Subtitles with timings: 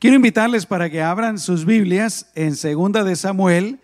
[0.00, 3.80] Quiero invitarles para que abran sus Biblias en Segunda de Samuel,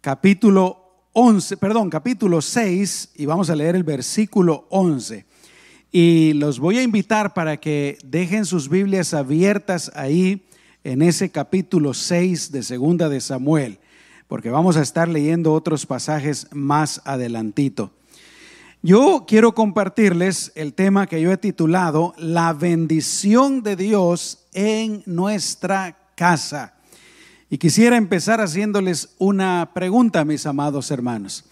[0.00, 5.26] capítulo 11, perdón, capítulo 6, y vamos a leer el versículo 11.
[5.90, 10.46] Y los voy a invitar para que dejen sus Biblias abiertas ahí
[10.84, 13.78] en ese capítulo 6 de Segunda de Samuel,
[14.28, 17.90] porque vamos a estar leyendo otros pasajes más adelantito.
[18.84, 25.96] Yo quiero compartirles el tema que yo he titulado La bendición de Dios en nuestra
[26.16, 26.74] casa.
[27.48, 31.44] Y quisiera empezar haciéndoles una pregunta, mis amados hermanos.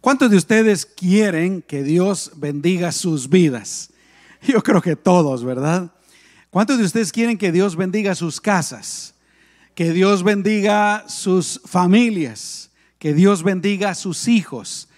[0.00, 3.90] ¿Cuántos de ustedes quieren que Dios bendiga sus vidas?
[4.42, 5.92] Yo creo que todos, ¿verdad?
[6.50, 9.14] ¿Cuántos de ustedes quieren que Dios bendiga sus casas?
[9.76, 14.88] Que Dios bendiga sus familias, que Dios bendiga sus hijos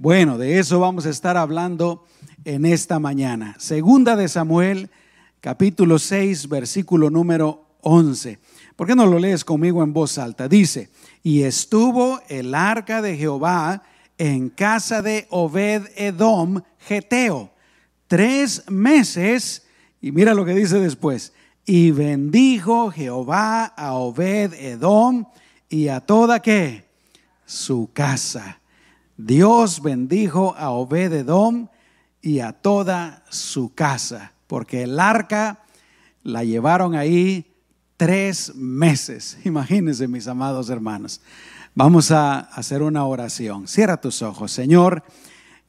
[0.00, 2.06] bueno, de eso vamos a estar hablando
[2.46, 3.54] en esta mañana.
[3.58, 4.88] Segunda de Samuel,
[5.42, 8.38] capítulo 6, versículo número 11.
[8.76, 10.48] ¿Por qué no lo lees conmigo en voz alta?
[10.48, 10.88] Dice,
[11.22, 13.82] y estuvo el arca de Jehová
[14.16, 17.52] en casa de Obed Edom, Geteo,
[18.06, 19.66] tres meses,
[20.00, 21.34] y mira lo que dice después,
[21.66, 25.26] y bendijo Jehová a Obed Edom
[25.68, 26.86] y a toda que
[27.44, 28.59] su casa.
[29.26, 31.68] Dios bendijo a Obededom
[32.22, 35.64] y a toda su casa, porque el arca
[36.22, 37.52] la llevaron ahí
[37.96, 39.38] tres meses.
[39.44, 41.20] Imagínense, mis amados hermanos.
[41.74, 43.68] Vamos a hacer una oración.
[43.68, 45.04] Cierra tus ojos, Señor.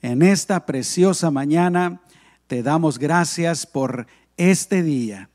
[0.02, 2.02] En esta preciosa mañana
[2.48, 5.30] te damos gracias por este día.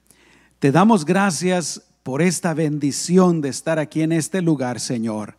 [0.59, 5.37] Te damos gracias por esta bendición de estar aquí en este lugar, Señor.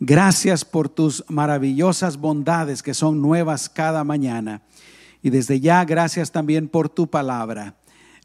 [0.00, 4.62] Gracias por tus maravillosas bondades que son nuevas cada mañana.
[5.22, 7.74] Y desde ya, gracias también por tu palabra.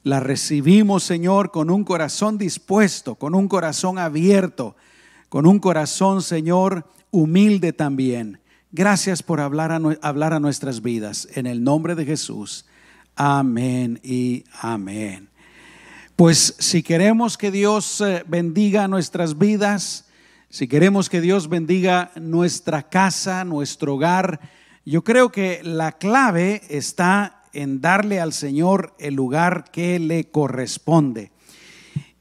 [0.03, 4.75] La recibimos, Señor, con un corazón dispuesto, con un corazón abierto,
[5.29, 8.39] con un corazón, Señor, humilde también.
[8.71, 11.27] Gracias por hablar a, hablar a nuestras vidas.
[11.33, 12.65] En el nombre de Jesús.
[13.15, 15.29] Amén y amén.
[16.15, 20.02] Pues si queremos que Dios eh, bendiga nuestras vidas,
[20.53, 24.39] si queremos que Dios bendiga nuestra casa, nuestro hogar,
[24.85, 31.31] yo creo que la clave está en darle al Señor el lugar que le corresponde.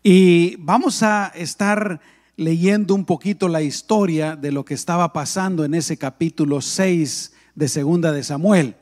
[0.03, 2.01] Y vamos a estar
[2.37, 7.69] leyendo un poquito la historia de lo que estaba pasando en ese capítulo 6 de
[7.69, 8.77] Segunda de Samuel.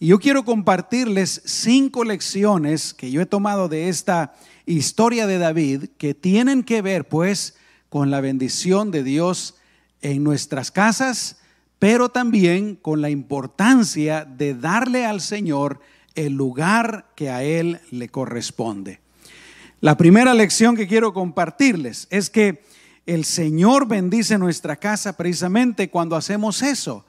[0.00, 4.34] Y yo quiero compartirles cinco lecciones que yo he tomado de esta
[4.66, 7.54] historia de David que tienen que ver pues
[7.92, 9.54] con la bendición de Dios
[10.00, 11.36] en nuestras casas,
[11.78, 15.78] pero también con la importancia de darle al Señor
[16.14, 19.00] el lugar que a Él le corresponde.
[19.82, 22.64] La primera lección que quiero compartirles es que
[23.04, 27.04] el Señor bendice nuestra casa precisamente cuando hacemos eso,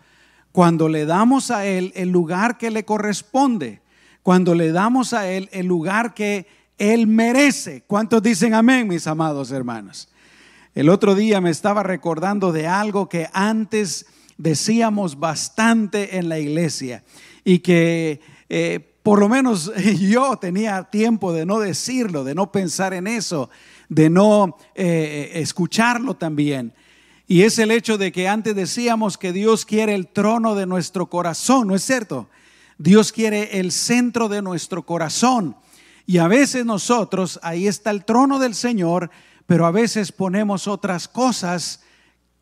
[0.51, 3.79] cuando le damos a Él el lugar que le corresponde,
[4.21, 6.45] cuando le damos a Él el lugar que
[6.77, 7.85] Él merece.
[7.87, 10.09] ¿Cuántos dicen amén, mis amados hermanos?
[10.75, 14.07] El otro día me estaba recordando de algo que antes
[14.37, 17.03] decíamos bastante en la iglesia
[17.43, 18.19] y que
[18.49, 23.51] eh, por lo menos yo tenía tiempo de no decirlo, de no pensar en eso,
[23.87, 26.73] de no eh, escucharlo también.
[27.27, 31.05] Y es el hecho de que antes decíamos que Dios quiere el trono de nuestro
[31.05, 32.29] corazón, ¿no es cierto?
[32.79, 35.55] Dios quiere el centro de nuestro corazón.
[36.07, 39.09] Y a veces nosotros, ahí está el trono del Señor,
[39.45, 41.81] pero a veces ponemos otras cosas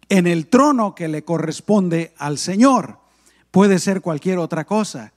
[0.10, 3.00] en el trono que le corresponde al Señor.
[3.50, 5.14] Puede ser cualquier otra cosa.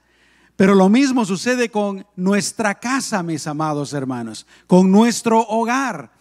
[0.57, 6.13] Pero lo mismo sucede con nuestra casa, mis amados hermanos, con nuestro hogar.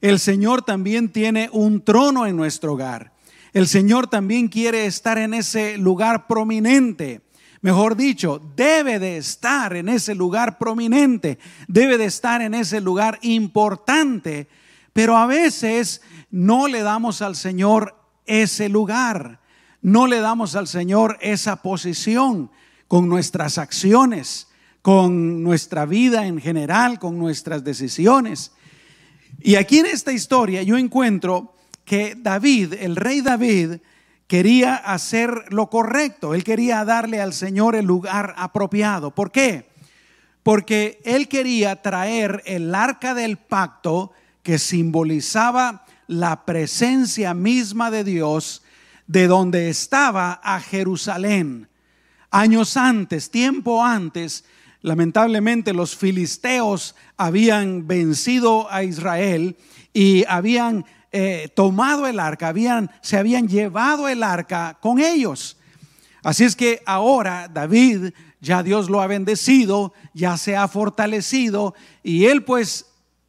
[0.00, 3.12] El Señor también tiene un trono en nuestro hogar.
[3.54, 7.22] El Señor también quiere estar en ese lugar prominente.
[7.62, 13.18] Mejor dicho, debe de estar en ese lugar prominente, debe de estar en ese lugar
[13.22, 14.48] importante
[14.98, 17.94] pero a veces no le damos al Señor
[18.26, 19.38] ese lugar,
[19.80, 22.50] no le damos al Señor esa posición
[22.88, 24.48] con nuestras acciones,
[24.82, 28.50] con nuestra vida en general, con nuestras decisiones.
[29.38, 33.76] Y aquí en esta historia yo encuentro que David, el rey David,
[34.26, 39.14] quería hacer lo correcto, él quería darle al Señor el lugar apropiado.
[39.14, 39.68] ¿Por qué?
[40.42, 44.10] Porque él quería traer el arca del pacto
[44.42, 48.62] que simbolizaba la presencia misma de Dios
[49.06, 51.68] de donde estaba a Jerusalén.
[52.30, 54.44] Años antes, tiempo antes,
[54.82, 59.56] lamentablemente los filisteos habían vencido a Israel
[59.92, 65.56] y habían eh, tomado el arca, habían, se habían llevado el arca con ellos.
[66.22, 72.26] Así es que ahora David, ya Dios lo ha bendecido, ya se ha fortalecido y
[72.26, 72.86] él pues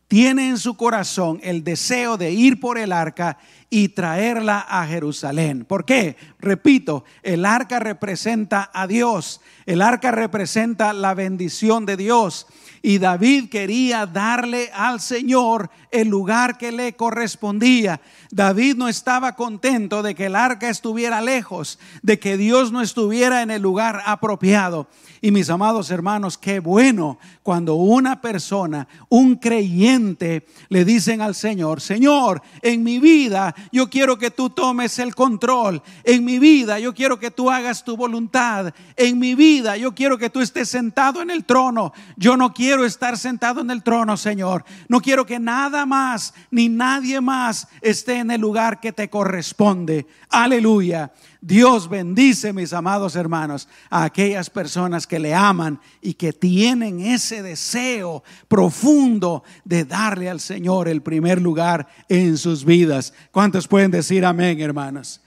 [0.10, 3.38] tiene en su corazón el deseo de ir por el arca
[3.70, 5.66] y traerla a Jerusalén.
[5.66, 6.18] ¿Por qué?
[6.40, 12.48] Repito, el arca representa a Dios, el arca representa la bendición de Dios.
[12.82, 18.00] Y David quería darle al Señor el lugar que le correspondía.
[18.32, 23.42] David no estaba contento de que el arca estuviera lejos, de que Dios no estuviera
[23.42, 24.88] en el lugar apropiado.
[25.22, 31.82] Y mis amados hermanos, qué bueno cuando una persona, un creyente, le dicen al Señor,
[31.82, 35.82] Señor, en mi vida yo quiero que tú tomes el control.
[36.04, 38.72] En mi vida yo quiero que tú hagas tu voluntad.
[38.96, 41.92] En mi vida yo quiero que tú estés sentado en el trono.
[42.18, 44.64] Yo no quiero estar sentado en el trono, Señor.
[44.88, 50.06] No quiero que nada más ni nadie más esté en el lugar que te corresponde.
[50.30, 51.12] Aleluya.
[51.42, 57.42] Dios bendice, mis amados hermanos, a aquellas personas que le aman y que tienen ese
[57.42, 63.14] deseo profundo de darle al Señor el primer lugar en sus vidas.
[63.32, 65.22] ¿Cuántos pueden decir amén, hermanos?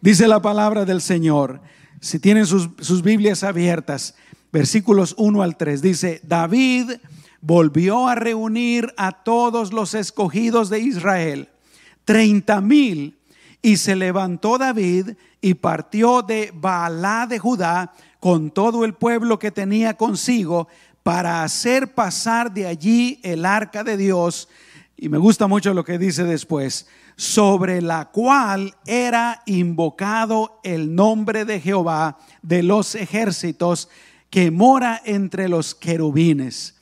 [0.00, 1.60] Dice la palabra del Señor,
[2.00, 4.14] si tienen sus, sus Biblias abiertas,
[4.52, 6.92] versículos 1 al 3, dice, David
[7.40, 11.48] volvió a reunir a todos los escogidos de Israel,
[12.04, 13.18] treinta mil,
[13.62, 15.10] y se levantó David
[15.40, 20.68] y partió de Baalá de Judá con todo el pueblo que tenía consigo
[21.04, 24.48] para hacer pasar de allí el arca de Dios.
[24.96, 26.86] Y me gusta mucho lo que dice después,
[27.16, 33.88] sobre la cual era invocado el nombre de Jehová de los ejércitos
[34.30, 36.76] que mora entre los querubines.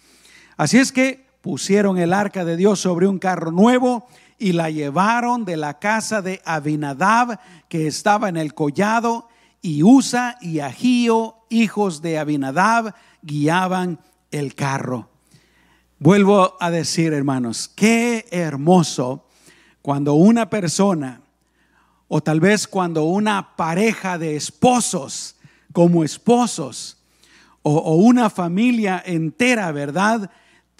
[0.56, 4.06] Así es que pusieron el arca de Dios sobre un carro nuevo
[4.40, 7.38] y la llevaron de la casa de Abinadab,
[7.69, 9.28] que estaba en el collado,
[9.60, 14.00] y Usa y Agío, hijos de Abinadab, guiaban
[14.31, 15.10] el carro.
[15.98, 19.26] Vuelvo a decir, hermanos, qué hermoso
[19.82, 21.20] cuando una persona,
[22.08, 25.37] o tal vez cuando una pareja de esposos,
[25.75, 26.96] como esposos,
[27.60, 30.31] o, o una familia entera, ¿verdad?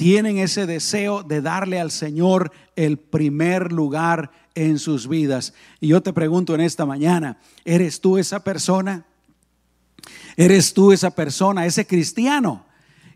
[0.00, 5.52] Tienen ese deseo de darle al Señor el primer lugar en sus vidas.
[5.79, 9.05] Y yo te pregunto en esta mañana, ¿eres tú esa persona?
[10.38, 12.64] ¿Eres tú esa persona, ese cristiano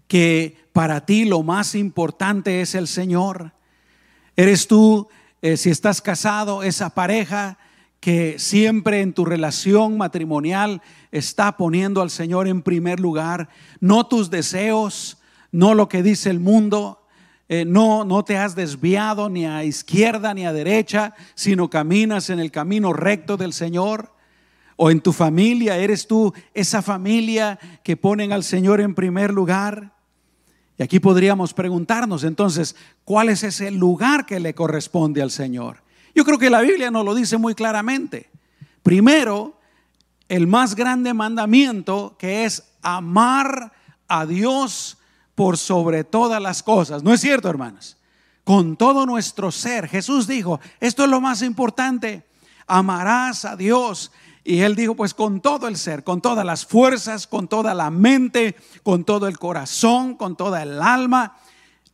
[0.09, 3.53] que para ti lo más importante es el Señor?
[4.37, 5.09] ¿Eres tú,
[5.41, 7.57] eh, si estás casado, esa pareja
[7.99, 10.83] que siempre en tu relación matrimonial
[11.13, 13.49] está poniendo al Señor en primer lugar,
[13.81, 15.17] no tus deseos,
[15.55, 17.07] no lo que dice el mundo,
[17.49, 22.41] eh, no, no te has desviado ni a izquierda ni a derecha, sino caminas en
[22.41, 24.13] el camino recto del Señor.
[24.75, 29.93] O en tu familia, eres tú esa familia que ponen al Señor en primer lugar.
[30.77, 32.75] Y aquí podríamos preguntarnos entonces,
[33.05, 35.85] ¿cuál es ese lugar que le corresponde al Señor?
[36.17, 38.29] Yo creo que la Biblia nos lo dice muy claramente.
[38.83, 39.61] Primero,
[40.29, 43.73] el más grande mandamiento que es amar
[44.09, 44.99] a Dios
[45.35, 47.03] por sobre todas las cosas.
[47.03, 47.97] ¿No es cierto, hermanos?
[48.45, 49.89] Con todo nuestro ser.
[49.89, 52.25] Jesús dijo, esto es lo más importante.
[52.67, 54.13] Amarás a Dios.
[54.45, 57.91] Y él dijo, pues con todo el ser, con todas las fuerzas, con toda la
[57.91, 61.39] mente, con todo el corazón, con toda el alma,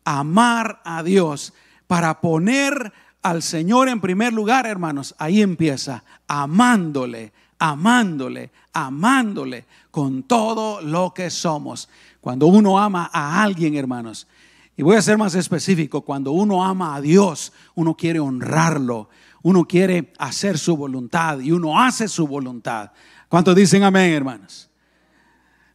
[0.04, 1.52] amar a Dios
[1.86, 5.14] para poner al Señor en primer lugar, hermanos.
[5.18, 11.88] Ahí empieza, amándole, amándole, amándole con todo lo que somos.
[12.20, 14.26] Cuando uno ama a alguien, hermanos,
[14.76, 19.08] y voy a ser más específico, cuando uno ama a Dios, uno quiere honrarlo,
[19.42, 22.92] uno quiere hacer su voluntad y uno hace su voluntad.
[23.28, 24.70] ¿Cuántos dicen amén, hermanos?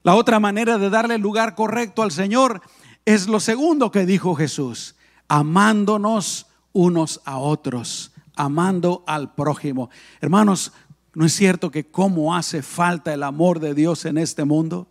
[0.03, 2.61] La otra manera de darle el lugar correcto al Señor
[3.05, 4.95] es lo segundo que dijo Jesús,
[5.27, 9.89] amándonos unos a otros, amando al prójimo.
[10.21, 10.73] Hermanos,
[11.13, 14.87] ¿no es cierto que cómo hace falta el amor de Dios en este mundo?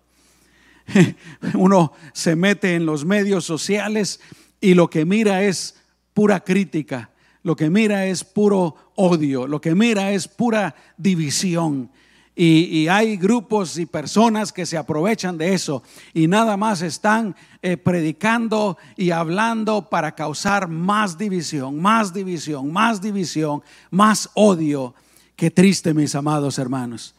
[1.55, 4.21] Uno se mete en los medios sociales
[4.61, 5.77] y lo que mira es
[6.15, 7.11] pura crítica,
[7.43, 11.91] lo que mira es puro odio, lo que mira es pura división.
[12.37, 17.77] Y, hay grupos y personas que se aprovechan de eso y nada más están eh,
[17.77, 24.95] predicando y hablando para causar más división, más división, más división, más odio.
[25.37, 27.15] Qué triste, mis amados hermanos.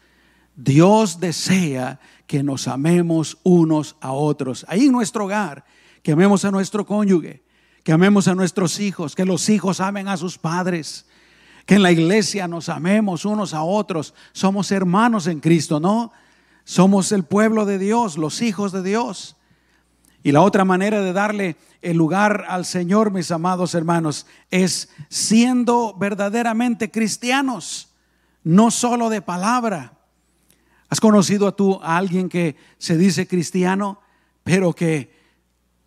[0.54, 4.66] Dios desea que nos amemos unos a otros.
[4.68, 5.66] Ahí en nuestro hogar,
[6.02, 7.44] que amemos a nuestro cónyuge,
[7.84, 11.06] que amemos a nuestros hijos, que los hijos amen a sus padres,
[11.66, 14.14] que en la iglesia nos amemos unos a otros.
[14.32, 16.12] Somos hermanos en Cristo, ¿no?
[16.64, 19.36] Somos el pueblo de Dios, los hijos de Dios.
[20.24, 25.94] Y la otra manera de darle el lugar al Señor, mis amados hermanos, es siendo
[25.94, 27.90] verdaderamente cristianos,
[28.44, 29.95] no solo de palabra.
[30.90, 34.00] ¿Has conocido a tú a alguien que se dice cristiano,
[34.44, 35.14] pero que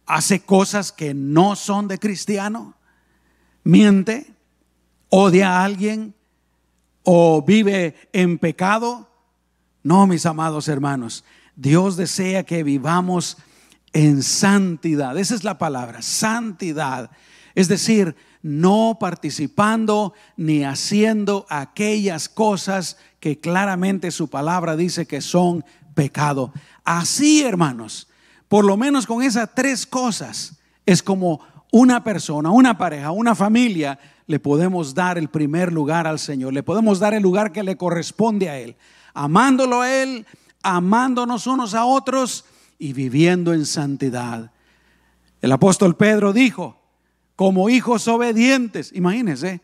[0.07, 2.75] hace cosas que no son de cristiano?
[3.64, 4.35] Miente,
[5.09, 6.14] odia a alguien
[7.05, 9.09] o vive en pecado.
[9.83, 11.25] No, mis amados hermanos,
[11.55, 13.38] Dios desea que vivamos
[13.93, 15.17] en santidad.
[15.17, 17.11] Esa es la palabra, santidad.
[17.55, 25.64] Es decir, no participando ni haciendo aquellas cosas que claramente su palabra dice que son
[25.94, 26.52] pecado.
[26.84, 28.08] Así, hermanos,
[28.48, 33.98] por lo menos con esas tres cosas, es como una persona, una pareja, una familia,
[34.26, 37.76] le podemos dar el primer lugar al Señor, le podemos dar el lugar que le
[37.76, 38.76] corresponde a Él,
[39.14, 40.26] amándolo a Él,
[40.62, 42.44] amándonos unos a otros
[42.78, 44.52] y viviendo en santidad.
[45.40, 46.80] El apóstol Pedro dijo,
[47.37, 49.60] como hijos obedientes, imagínense,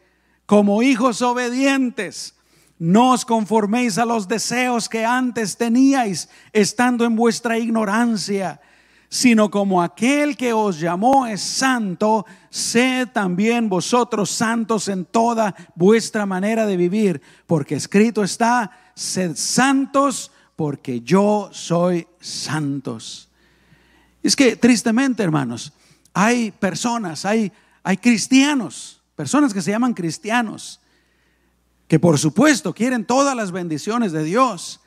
[0.47, 2.35] como hijos obedientes,
[2.79, 8.61] no os conforméis a los deseos que antes teníais estando en vuestra ignorancia,
[9.09, 16.27] sino como aquel que os llamó es santo, sed también vosotros santos en toda vuestra
[16.27, 23.29] manera de vivir, porque escrito está, sed santos porque yo soy santos.
[24.23, 25.73] Es que tristemente, hermanos,
[26.13, 27.53] hay personas, hay,
[27.83, 30.81] hay cristianos, personas que se llaman cristianos,
[31.89, 34.81] que por supuesto quieren todas las bendiciones de Dios,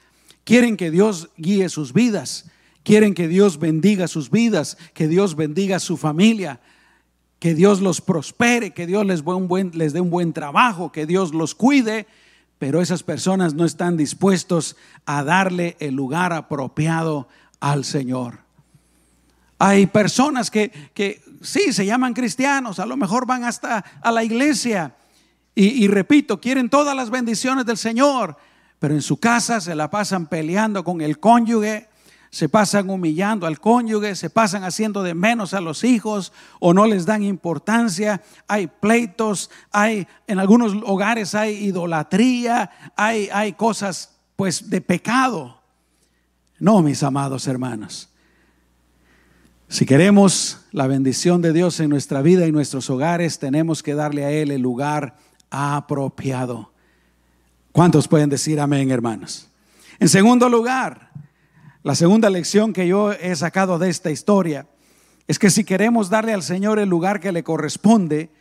[0.44, 2.46] quieren que Dios guíe sus vidas,
[2.84, 6.60] quieren que Dios bendiga sus vidas, que Dios bendiga su familia,
[7.40, 12.08] que Dios los prospere, que Dios les, dé un buen trabajo, que Dios los cuide,
[12.58, 14.76] pero esas personas no están dispuestos
[15.06, 17.28] a darle el lugar apropiado
[17.60, 18.40] al Señor.
[19.60, 24.24] Hay personas que, que sí se llaman cristianos, a lo mejor van hasta a la
[24.24, 24.96] iglesia
[25.60, 28.38] y, repito, quieren todas las bendiciones del Señor,
[28.78, 31.90] pero en su casa se la pasan peleando con el cónyuge,
[32.30, 36.86] se pasan humillando al cónyuge, se pasan haciendo de menos a los hijos o no
[36.86, 44.70] les dan importancia, hay pleitos, hay en algunos hogares hay idolatría, hay, hay cosas pues
[44.70, 45.60] de pecado.
[46.60, 48.10] No, mis amados hermanos.
[49.70, 54.24] Si queremos la bendición de Dios en nuestra vida y nuestros hogares, tenemos que darle
[54.24, 55.18] a Él el lugar
[55.50, 56.72] apropiado.
[57.72, 59.50] ¿Cuántos pueden decir amén, hermanos?
[60.00, 61.12] En segundo lugar,
[61.84, 64.68] la segunda lección que yo he sacado de esta historia
[65.28, 68.32] es que si queremos darle al Señor el lugar que le corresponde,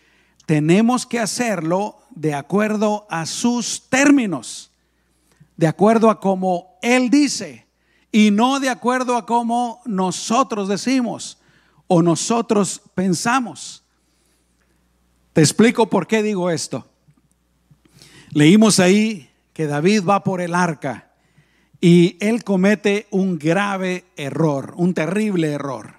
[0.47, 4.71] tenemos que hacerlo de acuerdo a sus términos,
[5.57, 7.67] de acuerdo a como Él dice
[8.13, 11.39] y no de acuerdo a como nosotros decimos
[11.89, 13.85] o nosotros pensamos.
[15.33, 16.89] Te explico por qué digo esto.
[18.37, 21.09] Leímos ahí que David va por el arca
[21.81, 25.95] y él comete un grave error, un terrible error,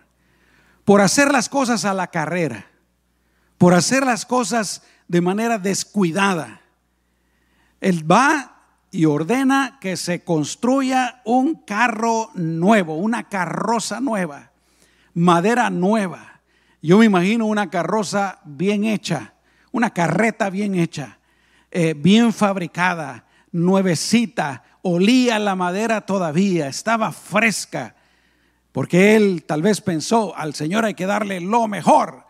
[0.85, 2.67] por hacer las cosas a la carrera,
[3.57, 6.61] por hacer las cosas de manera descuidada.
[7.81, 14.51] Él va y ordena que se construya un carro nuevo, una carroza nueva,
[15.15, 16.41] madera nueva.
[16.83, 19.33] Yo me imagino una carroza bien hecha,
[19.71, 21.17] una carreta bien hecha,
[21.71, 27.95] eh, bien fabricada, nuevecita, olía la madera todavía, estaba fresca,
[28.71, 32.25] porque él tal vez pensó, al Señor hay que darle lo mejor.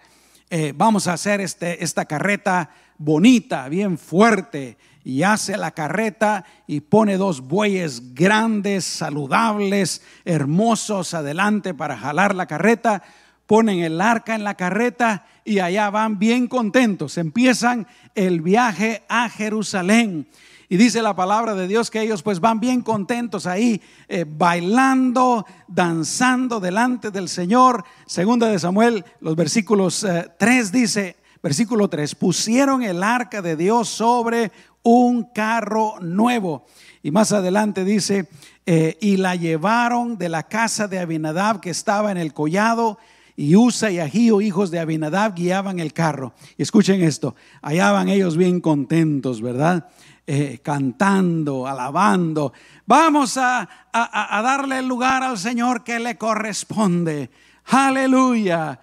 [0.50, 6.82] Eh, vamos a hacer este, esta carreta bonita, bien fuerte, y hace la carreta y
[6.82, 13.04] pone dos bueyes grandes, saludables, hermosos adelante para jalar la carreta,
[13.46, 19.30] ponen el arca en la carreta y allá van bien contentos, empiezan el viaje a
[19.30, 20.28] Jerusalén.
[20.68, 25.46] Y dice la palabra de Dios que ellos pues van bien contentos ahí, eh, bailando,
[25.70, 27.86] danzando delante del Señor.
[28.06, 30.06] Segunda de Samuel, los versículos
[30.38, 34.52] 3 eh, dice, versículo 3, pusieron el arca de Dios sobre
[34.84, 36.66] un carro nuevo.
[37.02, 38.28] Y más adelante dice,
[38.66, 42.98] eh, y la llevaron de la casa de Abinadab que estaba en el collado
[43.40, 46.34] y Usa y Agío, hijos de Abinadab, guiaban el carro.
[46.58, 49.90] Y escuchen esto, allá van ellos bien contentos, ¿verdad?
[50.26, 52.52] Eh, cantando, alabando.
[52.88, 57.30] Vamos a, a darle el lugar al Señor que le corresponde.
[57.66, 58.80] Aleluya.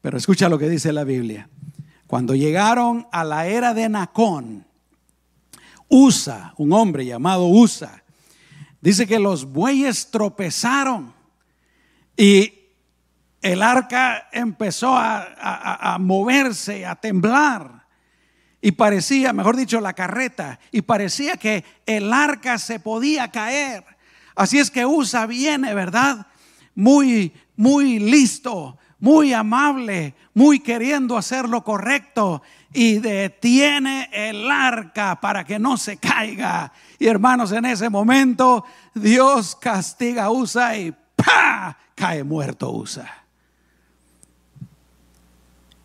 [0.00, 1.50] Pero escucha lo que dice la Biblia.
[2.06, 4.66] Cuando llegaron a la era de Nacón,
[5.88, 8.02] Usa, un hombre llamado Usa,
[8.80, 11.12] dice que los bueyes tropezaron
[12.16, 12.59] y
[13.42, 17.86] el arca empezó a, moverse, a temblar.
[18.60, 23.84] Y parecía, mejor dicho, la carreta, y parecía que el arca se podía caer.
[24.34, 26.26] Así es que Usa viene, ¿verdad?
[26.74, 32.42] Muy, muy listo, muy amable, muy queriendo hacer lo correcto
[32.72, 36.72] y detiene el arca para que no se caiga.
[36.98, 41.76] Y hermanos, en ese momento Dios castiga a Usa y ¡pa!
[41.94, 43.19] cae muerto Usa.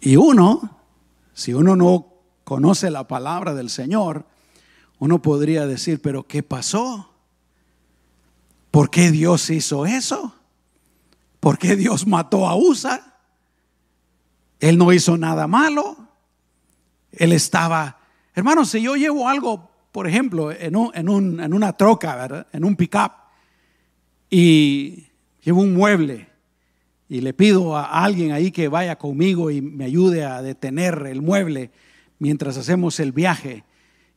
[0.06, 0.70] Y uno,
[1.34, 4.28] si uno no conoce la palabra del Señor,
[5.00, 7.10] uno podría decir, pero ¿qué pasó?
[8.70, 10.36] ¿Por qué Dios hizo eso?
[11.40, 13.16] ¿Por qué Dios mató a Usa?
[14.60, 15.98] Él no hizo nada malo.
[17.12, 17.98] Él estaba,
[18.36, 22.46] hermanos, si yo llevo algo, por ejemplo, en, en, una troca, ¿verdad?
[22.54, 23.12] en un pickup,
[24.30, 25.08] y
[25.42, 26.30] llevo un mueble,
[27.08, 31.22] y le pido a alguien ahí que vaya conmigo y me ayude a detener el
[31.22, 31.72] mueble
[32.20, 33.64] mientras hacemos el viaje,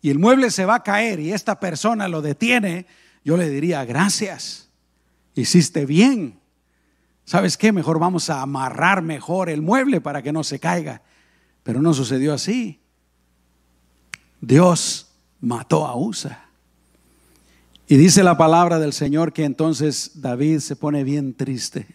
[0.01, 2.87] y el mueble se va a caer y esta persona lo detiene,
[3.25, 4.69] yo le diría, gracias,
[5.35, 6.39] hiciste bien.
[7.25, 7.73] ¿Sabes qué?
[7.73, 11.03] Mejor vamos a amarrar mejor el mueble para que no se caiga.
[11.63, 12.81] Pero no sucedió así.
[14.41, 16.49] Dios mató a Usa.
[17.87, 21.87] Y dice la palabra del Señor que entonces David se pone bien triste.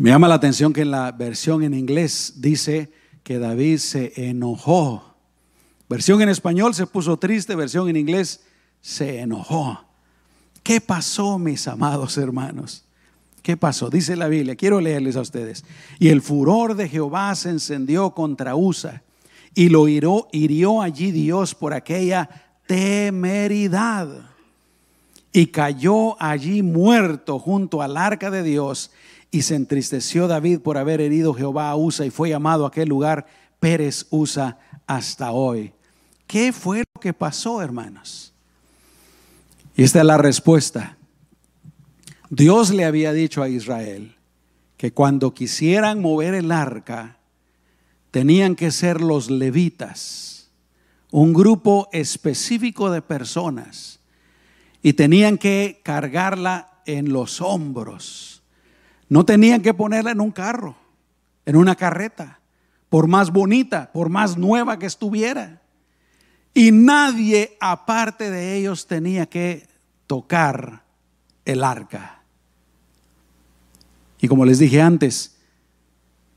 [0.00, 2.90] Me llama la atención que en la versión en inglés dice
[3.22, 5.14] que David se enojó.
[5.90, 8.40] Versión en español se puso triste, versión en inglés
[8.80, 9.84] se enojó.
[10.62, 12.82] ¿Qué pasó, mis amados hermanos?
[13.42, 13.90] ¿Qué pasó?
[13.90, 15.66] Dice la Biblia, quiero leerles a ustedes.
[15.98, 19.02] Y el furor de Jehová se encendió contra Usa
[19.54, 22.26] y lo hirió, hirió allí Dios por aquella
[22.66, 24.08] temeridad.
[25.30, 28.92] Y cayó allí muerto junto al arca de Dios.
[29.30, 32.88] Y se entristeció David por haber herido Jehová a Usa y fue llamado a aquel
[32.88, 33.26] lugar
[33.60, 35.72] Pérez Usa hasta hoy.
[36.26, 38.32] ¿Qué fue lo que pasó, hermanos?
[39.76, 40.96] Y esta es la respuesta.
[42.28, 44.16] Dios le había dicho a Israel
[44.76, 47.18] que cuando quisieran mover el arca,
[48.10, 50.50] tenían que ser los levitas,
[51.10, 54.00] un grupo específico de personas,
[54.82, 58.29] y tenían que cargarla en los hombros.
[59.10, 60.76] No tenían que ponerla en un carro,
[61.44, 62.40] en una carreta,
[62.88, 65.60] por más bonita, por más nueva que estuviera.
[66.54, 69.68] Y nadie aparte de ellos tenía que
[70.06, 70.84] tocar
[71.44, 72.22] el arca.
[74.20, 75.36] Y como les dije antes,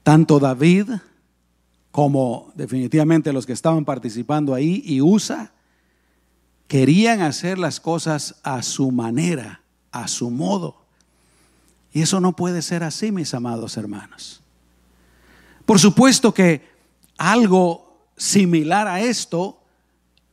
[0.02, 0.90] tanto David
[1.92, 5.52] como definitivamente los que estaban participando ahí y USA,
[6.68, 10.83] querían hacer las cosas a su manera, a su modo.
[11.94, 14.42] Y eso no puede ser así, mis amados hermanos.
[15.66, 16.68] Por supuesto que
[17.18, 19.62] algo similar a esto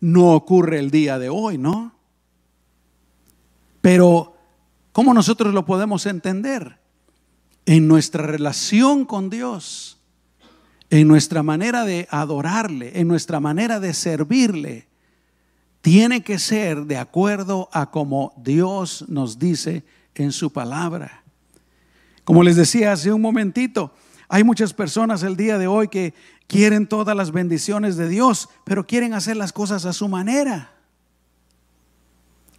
[0.00, 1.92] no ocurre el día de hoy, ¿no?
[3.80, 4.36] Pero,
[4.92, 6.78] ¿cómo nosotros lo podemos entender?
[7.66, 10.00] En nuestra relación con Dios
[10.90, 14.88] en nuestra manera de adorarle, en nuestra manera de servirle,
[15.80, 19.84] tiene que ser de acuerdo a como Dios nos dice
[20.16, 21.19] en su palabra.
[22.30, 23.92] Como les decía hace un momentito,
[24.28, 26.14] hay muchas personas el día de hoy que
[26.46, 30.72] quieren todas las bendiciones de Dios, pero quieren hacer las cosas a su manera.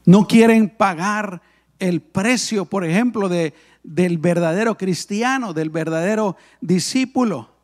[0.03, 1.41] No quieren pagar
[1.79, 7.55] el precio, por ejemplo, de, del verdadero cristiano, del verdadero discípulo.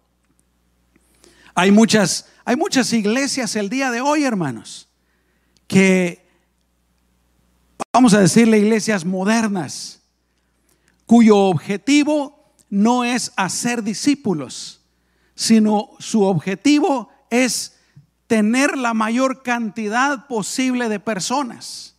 [1.55, 4.87] Hay muchas, hay muchas iglesias el día de hoy, hermanos,
[5.67, 6.25] que,
[7.91, 9.97] vamos a decirle, iglesias modernas,
[11.07, 14.85] cuyo objetivo no es hacer discípulos,
[15.33, 17.79] sino su objetivo es
[18.27, 21.95] tener la mayor cantidad posible de personas.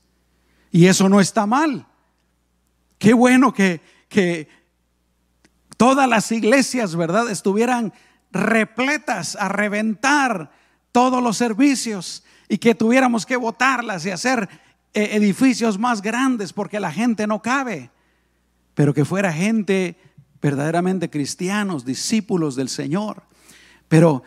[0.71, 1.87] Y eso no está mal.
[2.99, 4.49] Qué bueno que, que
[5.77, 7.93] todas las iglesias, ¿verdad?, estuvieran
[8.31, 10.53] repletas a reventar
[10.93, 14.49] todos los servicios y que tuviéramos que botarlas y hacer
[14.93, 17.91] eh, edificios más grandes porque la gente no cabe,
[18.79, 19.97] pero que fuera gente
[20.41, 23.25] verdaderamente cristianos, discípulos del Señor.
[23.89, 24.23] Pero,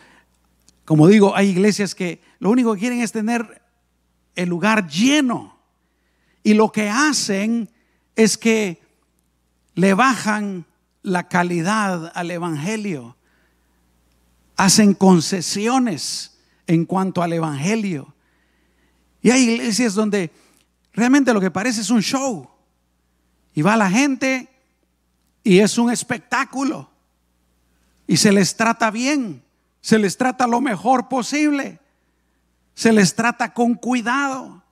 [0.84, 3.62] como digo, hay iglesias que lo único que quieren es tener
[4.34, 5.58] el lugar lleno.
[6.42, 7.70] Y lo que hacen
[8.14, 8.82] es que
[9.74, 10.66] le bajan
[11.00, 13.16] la calidad al Evangelio.
[14.56, 18.14] Hacen concesiones en cuanto al Evangelio.
[19.22, 20.30] Y hay iglesias donde
[20.92, 22.51] realmente lo que parece es un show.
[23.54, 24.48] Y va la gente
[25.44, 26.88] y es un espectáculo.
[28.06, 29.42] Y se les trata bien,
[29.80, 31.78] se les trata lo mejor posible,
[32.74, 34.62] se les trata con cuidado.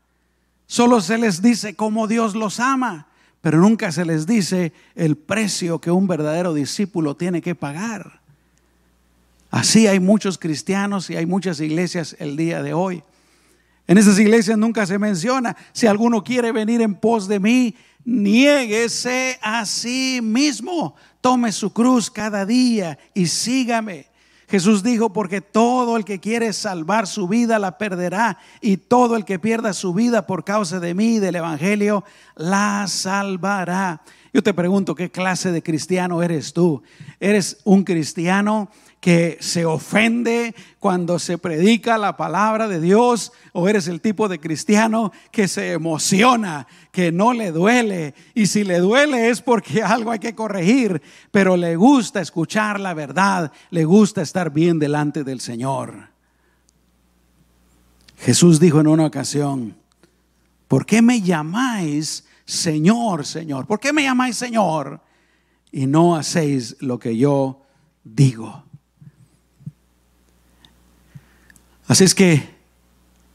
[0.66, 3.08] Solo se les dice cómo Dios los ama,
[3.40, 8.20] pero nunca se les dice el precio que un verdadero discípulo tiene que pagar.
[9.50, 13.02] Así hay muchos cristianos y hay muchas iglesias el día de hoy.
[13.88, 19.38] En esas iglesias nunca se menciona, si alguno quiere venir en pos de mí, niéguese
[19.42, 24.10] a sí mismo, tome su cruz cada día y sígame.
[24.48, 29.24] Jesús dijo, porque todo el que quiere salvar su vida la perderá y todo el
[29.24, 34.02] que pierda su vida por causa de mí y del Evangelio la salvará.
[34.32, 36.82] Yo te pregunto, ¿qué clase de cristiano eres tú?
[37.20, 43.88] ¿Eres un cristiano que se ofende cuando se predica la palabra de Dios o eres
[43.88, 49.30] el tipo de cristiano que se emociona, que no le duele y si le duele
[49.30, 54.52] es porque algo hay que corregir, pero le gusta escuchar la verdad, le gusta estar
[54.52, 56.10] bien delante del Señor.
[58.18, 59.76] Jesús dijo en una ocasión,
[60.68, 63.66] ¿por qué me llamáis Señor, Señor?
[63.66, 65.00] ¿Por qué me llamáis Señor
[65.72, 67.62] y no hacéis lo que yo
[68.04, 68.64] digo?
[71.90, 72.48] Así es que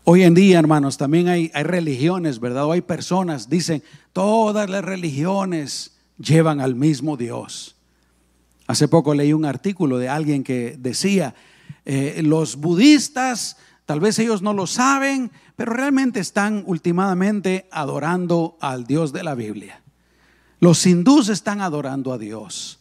[0.06, 2.64] hoy en día, hermanos, también hay, religiones, ¿verdad?
[2.64, 7.76] O hay personas, dicen, todas las religiones llevan al mismo Dios.
[8.66, 11.36] Hace poco leí un artículo de alguien que decía,
[11.84, 18.86] eh, los budistas, tal vez ellos no lo saben, pero realmente están últimamente adorando al
[18.86, 19.82] Dios de la Biblia.
[20.62, 22.80] Los hindúes están adorando a Dios.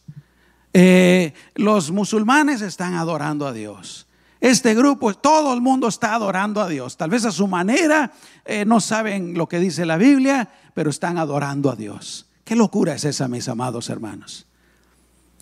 [0.71, 4.04] Eh, los musulmanes están adorando a Dios.
[4.45, 6.97] Este grupo, todo el mundo está adorando a Dios.
[6.97, 8.11] Tal vez a su manera,
[8.45, 12.27] eh, no saben lo que dice la Biblia, pero están adorando a Dios.
[12.43, 14.45] ¿Qué locura es esa, mis amados hermanos?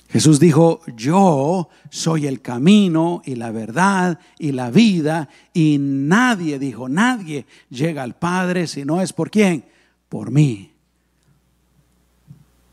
[0.08, 6.88] Jesús dijo, yo soy el camino y la verdad y la vida y nadie, dijo,
[6.88, 9.66] nadie llega al Padre si no es por quién,
[10.08, 10.72] por mí.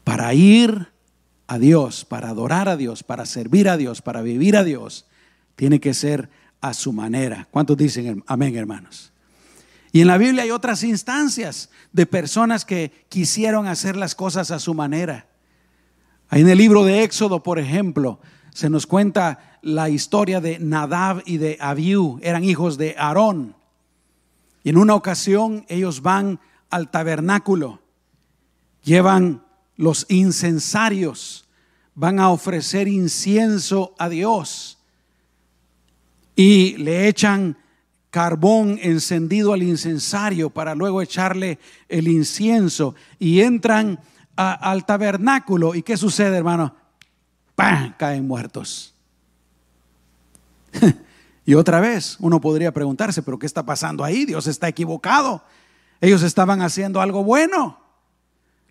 [0.05, 0.93] Para ir
[1.49, 5.07] a Dios, para adorar a Dios, para servir a Dios, para vivir a Dios,
[5.61, 6.31] tiene que ser
[6.63, 7.47] a su manera.
[7.51, 9.13] ¿Cuántos dicen amén, hermanos?
[9.93, 14.59] Y en la Biblia hay otras instancias de personas que quisieron hacer las cosas a
[14.59, 15.27] su manera.
[16.31, 18.21] Ahí en el libro de Éxodo, por ejemplo,
[18.55, 23.55] se nos cuenta la historia de Nadab y de Abiú, eran hijos de Aarón.
[24.65, 27.83] Y en una ocasión ellos van al tabernáculo,
[28.83, 29.45] llevan
[29.77, 31.51] los incensarios,
[31.95, 34.79] van a ofrecer incienso a Dios
[36.35, 37.57] y le echan
[38.11, 44.01] carbón encendido al incensario para luego echarle el incienso y entran
[44.37, 46.75] al tabernáculo y ¿qué sucede hermano?
[47.55, 47.95] ¡Pam!
[47.99, 48.95] Caen muertos.
[51.45, 54.25] y otra vez uno podría preguntarse, pero ¿qué está pasando ahí?
[54.25, 55.45] Dios está equivocado.
[56.01, 57.79] Ellos estaban haciendo algo bueno.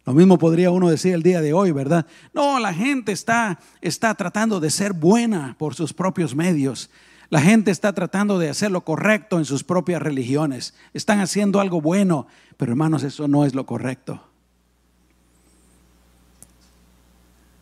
[0.06, 2.08] Lo mismo podría uno decir el día de hoy, ¿verdad?
[2.34, 6.89] No, la gente está, está tratando de ser buena por sus propios medios.
[7.30, 10.74] La gente está tratando de hacer lo correcto en sus propias religiones.
[10.94, 14.24] Están haciendo algo bueno, pero hermanos, eso no es lo correcto.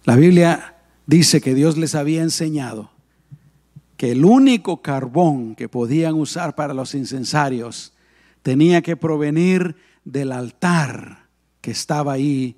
[0.05, 2.91] La Biblia dice que Dios les había enseñado
[3.97, 7.93] que el único carbón que podían usar para los incensarios
[8.43, 9.75] tenía que provenir
[10.05, 11.27] del altar
[11.59, 12.55] que estaba ahí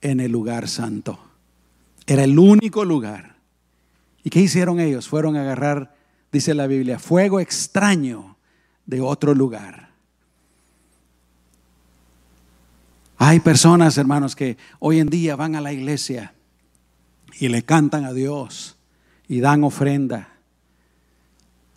[0.00, 1.18] en el lugar santo.
[2.06, 3.36] Era el único lugar.
[4.24, 5.08] ¿Y qué hicieron ellos?
[5.08, 5.97] Fueron a agarrar
[6.32, 8.36] dice la Biblia, fuego extraño
[8.86, 9.88] de otro lugar.
[13.18, 16.34] Hay personas, hermanos, que hoy en día van a la iglesia
[17.38, 18.76] y le cantan a Dios
[19.26, 20.28] y dan ofrenda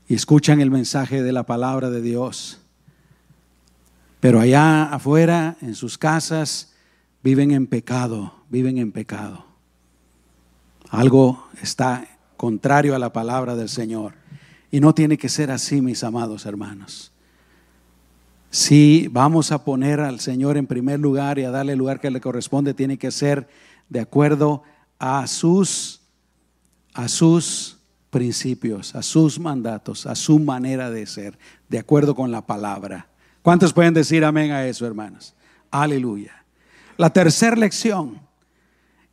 [0.08, 2.60] y escuchan el mensaje de la palabra de Dios.
[4.20, 6.74] Pero allá afuera, en sus casas,
[7.24, 9.46] viven en pecado, viven en pecado.
[10.90, 14.21] Algo está contrario a la palabra del Señor.
[14.72, 17.12] Y no tiene que ser así, mis amados hermanos.
[18.50, 22.12] Si vamos a poner al Señor en primer lugar y a darle el lugar que
[22.12, 23.48] le corresponde, tiene que ser
[23.90, 24.64] de acuerdo
[25.00, 26.02] a sus,
[26.94, 27.78] a sus
[28.10, 31.38] principios, a sus mandatos, a su manera de ser,
[31.70, 33.08] de acuerdo con la palabra.
[33.42, 35.34] ¿Cuántos pueden decir amén a eso, hermanos?
[35.72, 36.44] Aleluya.
[36.98, 38.20] La tercera lección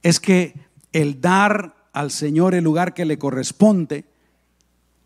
[0.03, 0.55] es que
[0.93, 4.05] el dar al Señor el lugar que le corresponde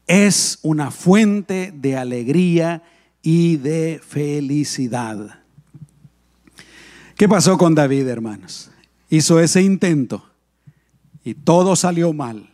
[0.06, 2.82] es una fuente de alegría
[3.22, 5.40] y de felicidad.
[7.16, 8.70] ¿Qué pasó con David, hermanos?
[9.08, 10.24] Hizo ese intento
[11.24, 12.52] y todo salió mal.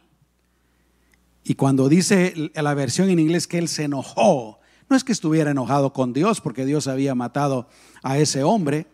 [1.44, 4.58] Y cuando dice la versión en inglés que él se enojó,
[4.90, 7.68] no es que estuviera enojado con Dios porque Dios había matado
[8.02, 8.86] a ese hombre,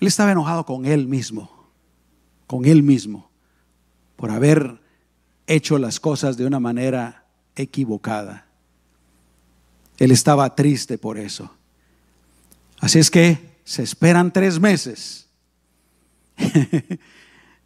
[0.00, 1.70] él estaba enojado con él mismo,
[2.46, 3.30] con él mismo,
[4.16, 4.80] por haber
[5.46, 7.23] hecho las cosas de una manera
[7.56, 8.46] equivocada.
[9.98, 11.50] Él estaba triste por eso.
[12.80, 15.28] Así es que se esperan tres meses.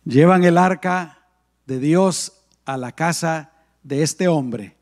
[0.04, 1.26] Llevan el arca
[1.66, 2.32] de Dios
[2.64, 4.76] a la casa de este hombre.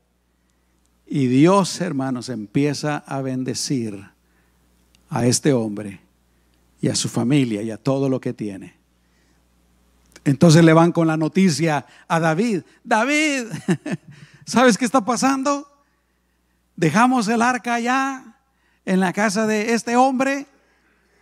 [1.05, 4.09] Y Dios, hermanos, empieza a bendecir
[5.09, 6.01] a este hombre
[6.81, 8.75] y a su familia y a todo lo que tiene.
[10.25, 13.45] Entonces le van con la noticia a David, David,
[14.47, 15.67] ¿sabes qué está pasando?
[16.75, 18.39] Dejamos el arca allá
[18.85, 20.47] en la casa de este hombre,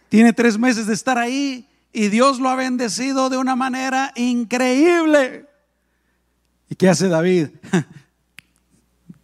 [0.07, 5.49] tiene tres meses de estar ahí y Dios lo ha bendecido de una manera increíble.
[6.69, 7.49] ¿Y qué hace David?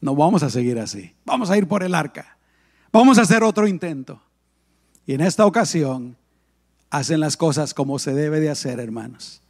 [0.04, 2.36] No vamos a seguir así, vamos a ir por el arca,
[2.92, 4.20] vamos a hacer otro intento.
[5.06, 6.18] Y en esta ocasión
[6.90, 9.44] hacen las cosas como se debe de hacer, hermanos.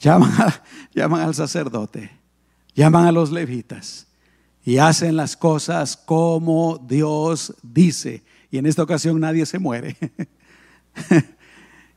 [0.00, 0.32] Llaman,
[0.94, 2.17] llaman al sacerdote,
[2.78, 4.06] llaman a los levitas
[4.64, 8.22] y hacen las cosas como Dios dice.
[8.52, 9.96] Y en esta ocasión nadie se muere.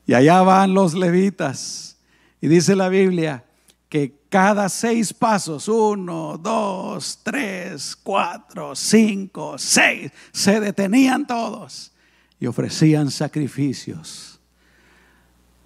[0.08, 1.98] y allá van los levitas.
[2.42, 3.46] Y dice la Biblia
[3.90, 11.92] que cada seis pasos, uno, dos, tres, cuatro, cinco, seis, se detenían todos
[12.40, 14.40] y ofrecían sacrificios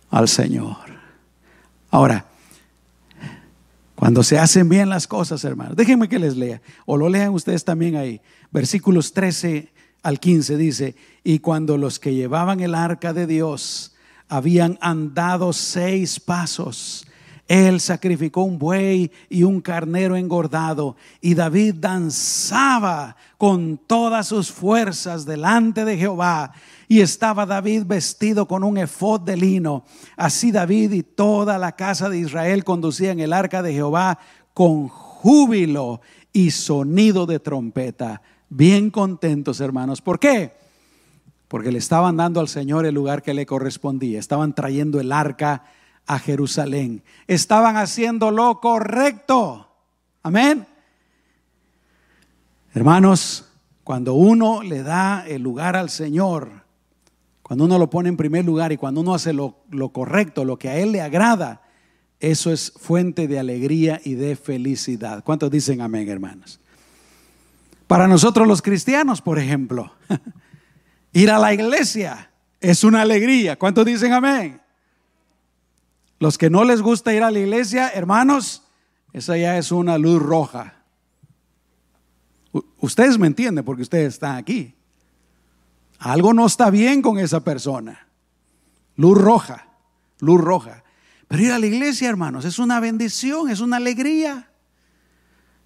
[0.09, 0.77] al Señor.
[1.89, 2.25] Ahora,
[4.05, 7.65] cuando se hacen bien las cosas, hermanos, déjenme que les lea, o lo lean ustedes
[7.65, 8.21] también ahí.
[8.51, 13.95] Versículos 13 al 15 dice, y cuando los que llevaban el arca de Dios
[14.29, 17.07] habían andado seis pasos,
[17.47, 25.25] él sacrificó un buey y un carnero engordado, y David danzaba con todas sus fuerzas
[25.25, 26.53] delante de Jehová.
[26.87, 29.85] Y estaba David vestido con un efod de lino.
[30.15, 34.19] Así David y toda la casa de Israel conducían el arca de Jehová
[34.53, 38.21] con júbilo y sonido de trompeta.
[38.49, 40.01] Bien contentos, hermanos.
[40.01, 40.53] ¿Por qué?
[41.47, 44.19] Porque le estaban dando al Señor el lugar que le correspondía.
[44.19, 45.63] Estaban trayendo el arca
[46.05, 47.03] a Jerusalén.
[47.27, 49.67] Estaban haciendo lo correcto.
[50.21, 50.67] Amén.
[52.73, 53.45] Hermanos,
[53.83, 56.64] cuando uno le da el lugar al Señor,
[57.45, 59.53] cuando uno lo pone en primer lugar y cuando uno hace lo,
[59.93, 61.61] correcto, lo que a Él le agrada,
[62.19, 65.23] eso es fuente de alegría y de felicidad.
[65.23, 66.59] ¿Cuántos dicen amén, hermanos?
[67.85, 69.93] Para nosotros los cristianos, por ejemplo,
[71.13, 72.31] ir a la iglesia
[72.61, 73.59] es una alegría.
[73.59, 74.59] ¿Cuántos dicen amén?
[76.17, 78.63] Los que no les gusta ir a la iglesia, hermanos,
[79.13, 80.81] esa ya es una luz roja.
[82.79, 84.74] Ustedes me entienden porque ustedes están aquí.
[85.99, 88.07] Algo no está bien con esa persona.
[88.95, 89.67] Luz roja,
[90.19, 90.83] luz roja.
[91.27, 94.49] Pero ir a la iglesia, hermanos, es una bendición, es una alegría.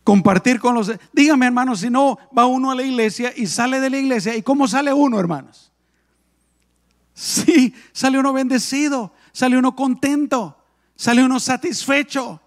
[0.03, 0.91] Compartir con los...
[1.13, 4.41] Dígame, hermanos, si no va uno a la iglesia y sale de la iglesia, ¿y
[4.41, 5.71] cómo sale uno, hermanos?
[7.13, 10.57] Sí, sale uno bendecido, sale uno contento,
[10.95, 12.41] sale uno satisfecho,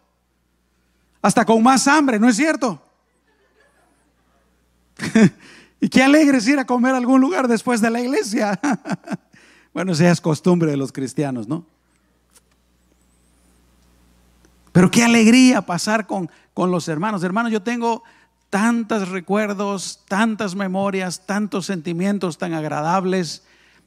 [1.20, 2.82] hasta con más hambre, ¿no es cierto?
[5.82, 8.58] y qué alegre es ir a comer a algún lugar después de la iglesia.
[9.74, 11.66] bueno, esa es costumbre de los cristianos, ¿no?
[14.70, 17.24] Pero qué alegría pasar con, con los hermanos.
[17.24, 18.04] Hermanos, yo tengo
[18.48, 23.42] tantos recuerdos, tantas memorias, tantos sentimientos tan agradables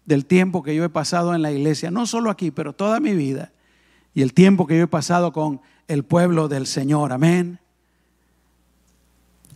[0.06, 3.16] del tiempo que yo he pasado en la iglesia, no solo aquí, pero toda mi
[3.16, 3.54] vida,
[4.14, 7.14] y el tiempo que yo he pasado con el pueblo del Señor.
[7.14, 7.58] Amén.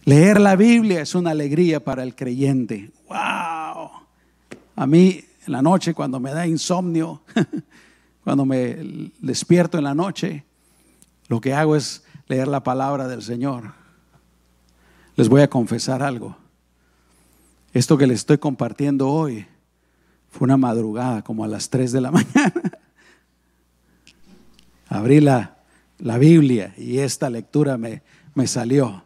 [0.05, 2.91] Leer la Biblia es una alegría para el creyente.
[3.07, 3.89] ¡Wow!
[4.75, 7.21] A mí en la noche cuando me da insomnio,
[8.23, 10.45] cuando me despierto en la noche,
[11.27, 13.73] lo que hago es leer la palabra del Señor.
[15.15, 16.37] Les voy a confesar algo.
[17.73, 19.45] Esto que les estoy compartiendo hoy
[20.31, 22.71] fue una madrugada, como a las 3 de la mañana.
[24.87, 25.57] Abrí la,
[25.97, 28.01] la Biblia y esta lectura me,
[28.33, 29.03] me salió.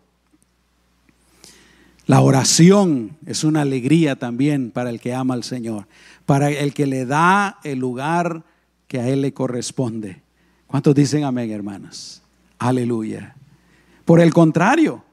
[2.05, 5.87] La oración es una alegría también para el que ama al Señor,
[6.25, 8.43] para el que le da el lugar
[8.87, 10.21] que a Él le corresponde.
[10.67, 12.21] ¿Cuántos dicen amén, hermanos?
[12.59, 13.35] Aleluya.
[14.03, 15.03] Por el contrario,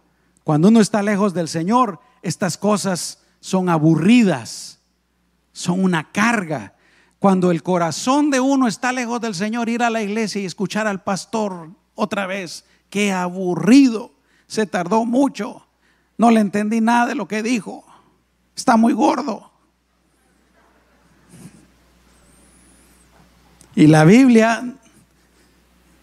[0.43, 4.81] cuando uno está lejos del Señor, estas cosas son aburridas,
[5.53, 6.75] son una carga.
[7.21, 10.89] Cuando el corazón de uno está lejos del Señor, ir a la iglesia y escuchar
[10.89, 14.13] al pastor otra vez, qué aburrido,
[14.49, 15.67] se tardó mucho,
[16.21, 17.83] no le entendí nada de lo que dijo,
[18.55, 19.51] está muy gordo.
[23.75, 24.75] Y la Biblia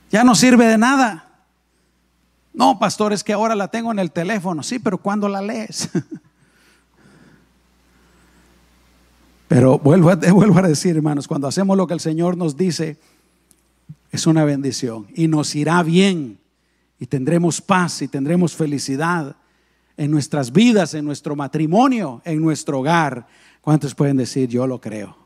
[0.09, 1.45] ya no sirve de nada.
[2.51, 4.63] No, pastor, es que ahora la tengo en el teléfono.
[4.63, 5.87] Sí, pero ¿cuándo la lees?
[9.47, 12.97] pero vuelvo a, vuelvo a decir, hermanos, cuando hacemos lo que el Señor nos dice,
[14.11, 16.39] es una bendición y nos irá bien
[16.99, 19.35] y tendremos paz y tendremos felicidad
[19.97, 23.27] en nuestras vidas, en nuestro matrimonio, en nuestro hogar.
[23.61, 25.17] ¿Cuántos pueden decir, yo lo creo?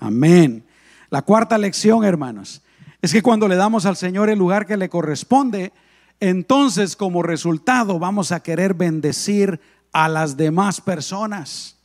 [0.00, 0.64] Amén.
[1.08, 2.62] La cuarta lección, hermanos,
[3.00, 5.72] es que cuando le damos al Señor el lugar que le corresponde,
[6.20, 9.60] entonces como resultado vamos a querer bendecir
[9.92, 11.76] a las demás personas.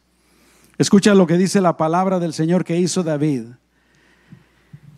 [0.78, 3.46] Escucha lo que dice la palabra del Señor que hizo David.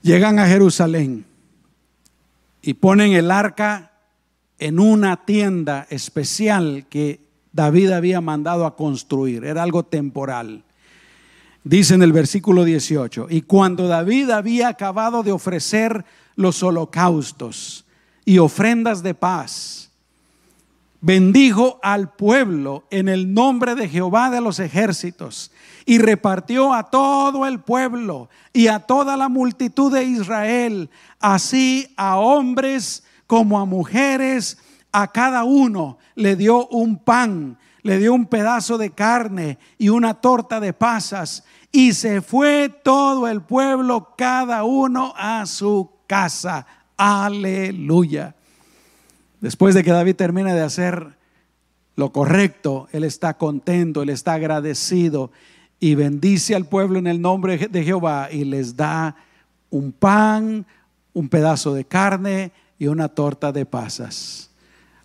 [0.02, 1.26] Llegan a Jerusalén
[2.62, 3.89] y ponen el arca
[4.60, 9.46] en una tienda especial que David había mandado a construir.
[9.46, 10.64] Era algo temporal.
[11.64, 17.86] Dice en el versículo 18, y cuando David había acabado de ofrecer los holocaustos,
[18.30, 19.90] y ofrendas de paz.
[21.02, 25.52] Bendijo al pueblo en el nombre de Jehová de los ejércitos
[25.84, 32.18] y repartió a todo el pueblo y a toda la multitud de Israel, así a
[32.18, 34.58] hombres como a mujeres,
[34.92, 40.16] a cada uno le dio un pan, le dio un pedazo de carne y una
[40.16, 46.66] torta de pasas, y se fue todo el pueblo, cada uno a su casa.
[46.98, 48.34] Aleluya.
[49.42, 51.16] Después de que David termina de hacer
[51.96, 55.30] lo correcto, él está contento, él está agradecido
[55.80, 59.16] y bendice al pueblo en el nombre de Jehová y les da
[59.70, 60.66] un pan,
[61.14, 64.50] un pedazo de carne y una torta de pasas.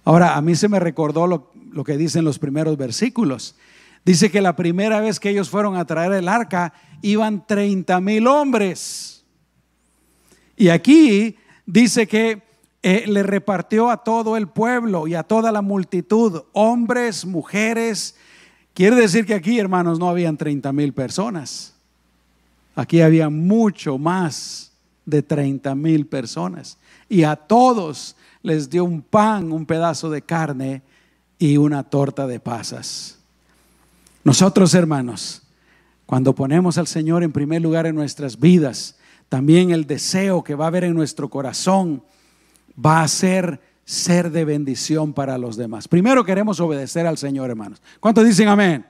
[0.04, 3.56] Ahora, a mí se me recordó lo, lo que dicen los primeros versículos.
[4.04, 8.26] Dice que la primera vez que ellos fueron a traer el arca iban 30 mil
[8.26, 9.24] hombres.
[10.56, 12.42] Y aquí dice que
[12.82, 18.14] eh, le repartió a todo el pueblo y a toda la multitud, hombres, mujeres.
[18.74, 21.74] Quiere decir que aquí, hermanos, no habían 30 mil personas.
[22.74, 24.72] Aquí había mucho más
[25.06, 26.76] de 30 mil personas.
[27.08, 30.82] Y a todos les dio un pan, un pedazo de carne
[31.38, 33.18] y una torta de pasas.
[34.22, 35.42] Nosotros, hermanos,
[36.06, 38.96] cuando ponemos al Señor en primer lugar en nuestras vidas,
[39.28, 42.02] también el deseo que va a haber en nuestro corazón
[42.78, 45.88] va a ser ser de bendición para los demás.
[45.88, 47.82] Primero queremos obedecer al Señor, hermanos.
[48.00, 48.86] ¿Cuántos dicen amén?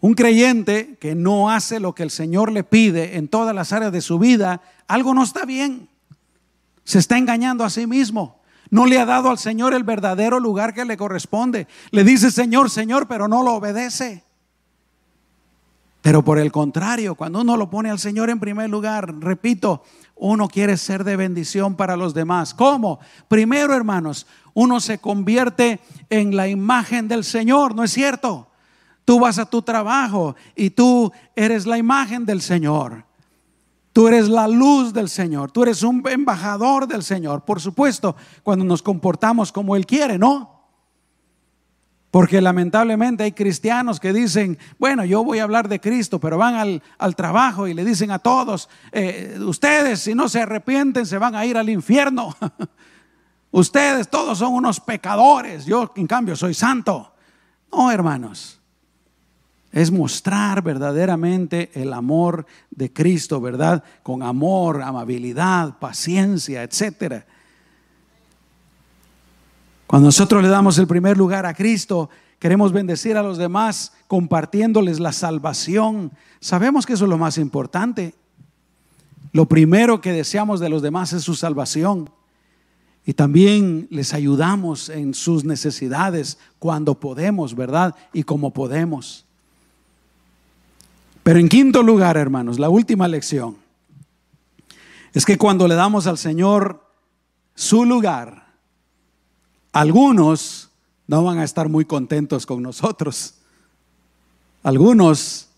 [0.00, 3.92] Un creyente que no hace lo que el Señor le pide en todas las áreas
[3.92, 5.88] de su vida, algo no está bien.
[6.84, 8.40] Se está engañando a sí mismo.
[8.70, 11.66] No le ha dado al Señor el verdadero lugar que le corresponde.
[11.90, 14.24] Le dice Señor, Señor, pero no lo obedece.
[16.02, 19.82] Pero por el contrario, cuando uno lo pone al Señor en primer lugar, repito,
[20.16, 22.52] uno quiere ser de bendición para los demás.
[22.52, 23.00] ¿Cómo?
[23.26, 28.48] Primero, hermanos, uno se convierte en la imagen del Señor, ¿no es cierto?
[29.04, 33.04] Tú vas a tu trabajo y tú eres la imagen del Señor.
[33.94, 35.52] Tú eres la luz del Señor.
[35.52, 37.44] Tú eres un embajador del Señor.
[37.44, 40.66] Por supuesto, cuando nos comportamos como Él quiere, ¿no?
[42.10, 46.82] Porque lamentablemente hay cristianos que dicen, bueno, yo voy a hablar de Cristo, pero van
[46.98, 51.36] al, trabajo y le dicen a todos, eh, ustedes si no se arrepienten se van
[51.36, 52.36] a ir al infierno.
[53.52, 57.14] ustedes todos son unos pecadores, yo en cambio soy santo.
[57.70, 58.60] No, hermanos,
[59.74, 63.82] es mostrar verdaderamente el amor de Cristo, ¿verdad?
[64.04, 67.26] Con amor, amabilidad, paciencia, etcétera.
[69.88, 72.08] Cuando nosotros le damos el primer lugar a Cristo,
[72.38, 76.12] queremos bendecir a los demás compartiéndoles la salvación.
[76.38, 78.14] Sabemos que eso es lo más importante.
[79.32, 82.10] Lo primero que deseamos de los demás es su salvación.
[83.04, 87.96] Y también les ayudamos en sus necesidades cuando podemos, ¿verdad?
[88.12, 89.24] Y como podemos.
[91.24, 93.56] Pero en quinto lugar, hermanos, la última lección
[95.14, 96.86] es que cuando le damos al Señor
[97.54, 98.52] su lugar,
[99.72, 100.70] algunos
[101.06, 103.36] no van a estar muy contentos con nosotros.
[104.62, 105.48] Algunos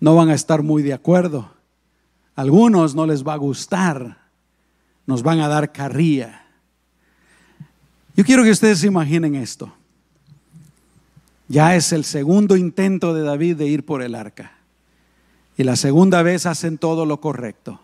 [0.00, 1.50] no van a estar muy de acuerdo.
[2.36, 4.18] Algunos no les va a gustar.
[5.06, 6.44] Nos van a dar carrilla.
[8.14, 9.72] Yo quiero que ustedes se imaginen esto.
[11.48, 14.57] Ya es el segundo intento de David de ir por el arca.
[15.58, 17.80] Y la segunda vez hacen todo lo correcto.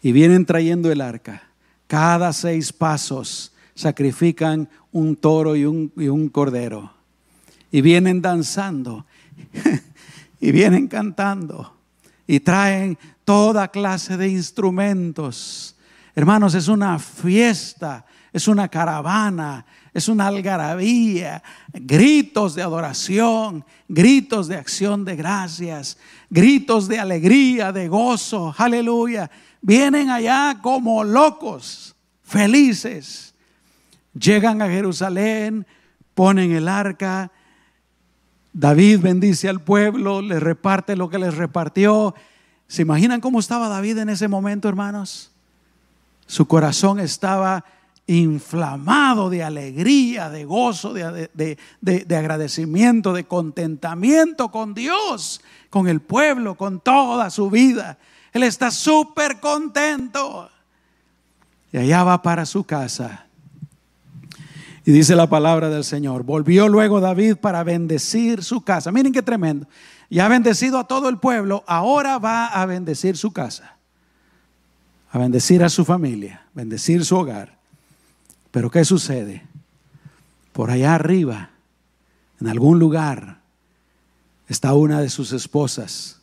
[0.00, 1.42] Y vienen trayendo el arca.
[1.86, 6.90] Cada seis pasos sacrifican un toro y un, y un cordero.
[7.70, 9.04] Y vienen danzando.
[10.40, 11.76] y vienen cantando.
[12.26, 12.96] Y traen
[13.26, 15.76] toda clase de instrumentos.
[16.14, 24.56] Hermanos, es una fiesta, es una caravana, es una algarabía, gritos de adoración, gritos de
[24.56, 25.98] acción de gracias,
[26.30, 29.30] gritos de alegría, de gozo, aleluya.
[29.60, 33.34] Vienen allá como locos, felices.
[34.18, 35.66] Llegan a Jerusalén,
[36.14, 37.30] ponen el arca.
[38.54, 42.14] David bendice al pueblo, les reparte lo que les repartió.
[42.66, 45.30] ¿Se imaginan cómo estaba David en ese momento, hermanos?
[46.26, 47.64] Su corazón estaba
[48.06, 51.58] inflamado de alegría, de gozo, de,
[52.10, 55.40] agradecimiento, de contentamiento con Dios,
[55.70, 57.98] con el pueblo, con toda su vida.
[58.32, 60.50] Él está súper contento.
[61.72, 63.26] Y allá va para su casa.
[64.84, 66.24] Y dice la palabra del Señor.
[66.24, 68.90] Volvió luego David para bendecir su casa.
[68.90, 69.66] Miren qué tremendo.
[70.10, 73.76] Ya ha bendecido a todo el pueblo, ahora va a bendecir su casa.
[75.10, 77.61] A bendecir a su familia, bendecir su hogar.
[78.52, 79.42] Pero ¿qué sucede?
[80.52, 81.50] Por allá arriba,
[82.40, 83.40] en algún lugar,
[84.46, 86.20] está una de sus esposas.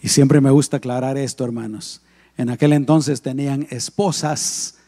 [0.00, 2.00] Y siempre me gusta aclarar esto, hermanos.
[2.38, 4.78] En aquel entonces tenían esposas,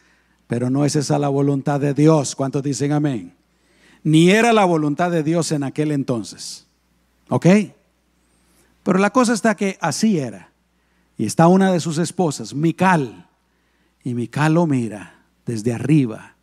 [0.47, 2.35] pero no es esa la voluntad de Dios.
[2.35, 3.35] ¿Cuántos dicen amén?
[4.03, 6.65] Ni era la voluntad de Dios en aquel entonces.
[7.29, 7.45] ¿Ok?
[8.81, 10.49] Pero la cosa está que así era.
[11.17, 13.27] Y está una de sus esposas, Mical.
[14.03, 15.14] Y Mical lo mira
[15.45, 16.35] desde arriba,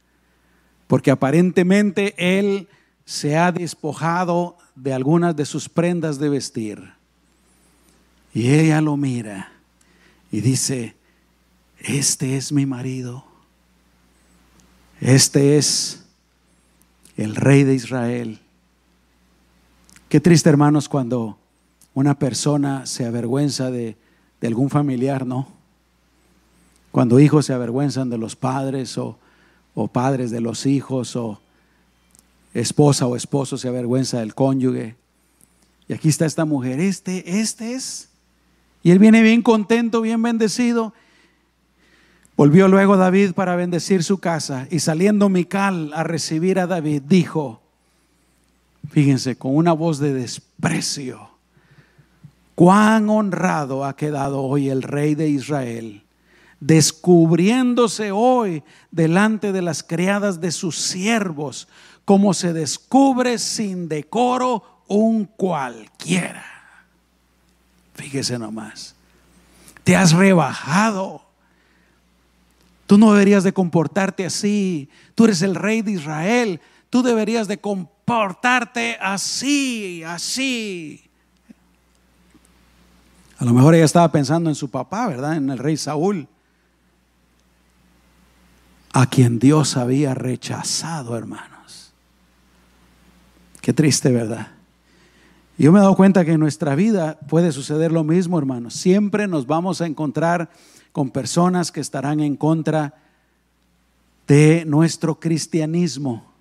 [0.86, 2.68] porque aparentemente él
[3.04, 6.92] se ha despojado de algunas de sus prendas de vestir.
[8.34, 9.52] Y ella lo mira
[10.30, 10.96] y dice,
[11.78, 13.24] este es mi marido,
[15.00, 16.04] este es
[17.16, 18.40] el rey de Israel.
[20.08, 21.38] Qué triste hermanos cuando
[21.94, 23.96] una persona se avergüenza de,
[24.40, 25.61] de algún familiar, ¿no?
[26.92, 29.18] Cuando hijos se avergüenzan de los padres o,
[29.90, 31.40] padres de los hijos o
[32.52, 34.94] esposa o esposo se avergüenza del cónyuge.
[35.88, 38.10] Y aquí está esta mujer, este, este es.
[38.82, 40.92] Y él viene bien contento, bien bendecido.
[42.36, 47.62] Volvió luego David para bendecir su casa y saliendo Mical a recibir a David, dijo,
[48.90, 51.30] fíjense, con una voz de desprecio,
[52.54, 56.01] cuán honrado ha quedado hoy el rey de Israel
[56.62, 61.66] descubriéndose hoy delante de las criadas de sus siervos,
[62.04, 66.44] como se descubre sin decoro un cualquiera.
[67.94, 68.94] Fíjese nomás,
[69.82, 71.22] te has rebajado.
[72.86, 74.88] Tú no deberías de comportarte así.
[75.16, 76.60] Tú eres el rey de Israel.
[76.90, 81.10] Tú deberías de comportarte así, así.
[83.38, 85.36] A lo mejor ella estaba pensando en su papá, ¿verdad?
[85.36, 86.28] En el rey Saúl
[88.92, 91.92] a quien Dios había rechazado, hermanos.
[93.60, 94.48] Qué triste, ¿verdad?
[95.56, 98.74] Yo me he dado cuenta que en nuestra vida puede suceder lo mismo, hermanos.
[98.74, 100.50] Siempre nos vamos a encontrar
[100.92, 102.94] con personas que estarán en contra
[104.26, 106.32] de nuestro cristianismo,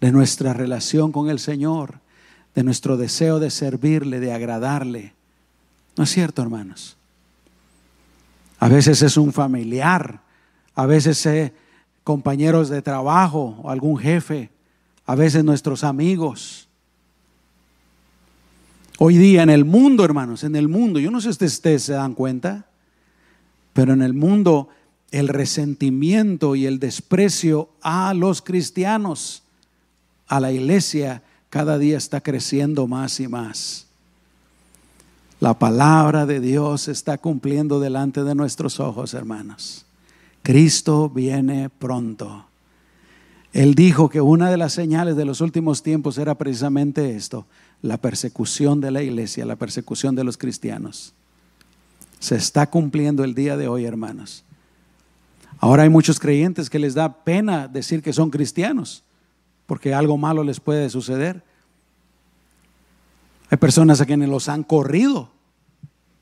[0.00, 2.00] de nuestra relación con el Señor,
[2.54, 5.14] de nuestro deseo de servirle, de agradarle.
[5.96, 6.96] ¿No es cierto, hermanos?
[8.60, 10.20] A veces es un familiar
[10.78, 11.28] a veces
[12.04, 14.48] compañeros de trabajo o algún jefe,
[15.06, 16.68] a veces nuestros amigos.
[19.00, 21.94] Hoy día en el mundo, hermanos, en el mundo, yo no sé si ustedes se
[21.94, 22.66] dan cuenta,
[23.72, 24.68] pero en el mundo
[25.10, 29.42] el resentimiento y el desprecio a los cristianos,
[30.28, 33.88] a la iglesia, cada día está creciendo más y más.
[35.40, 39.84] La palabra de Dios está cumpliendo delante de nuestros ojos, hermanos.
[40.48, 42.46] Cristo viene pronto.
[43.52, 47.44] Él dijo que una de las señales de los últimos tiempos era precisamente esto,
[47.82, 51.12] la persecución de la iglesia, la persecución de los cristianos.
[52.18, 54.42] Se está cumpliendo el día de hoy, hermanos.
[55.58, 59.04] Ahora hay muchos creyentes que les da pena decir que son cristianos,
[59.66, 61.44] porque algo malo les puede suceder.
[63.50, 65.30] Hay personas a quienes los han corrido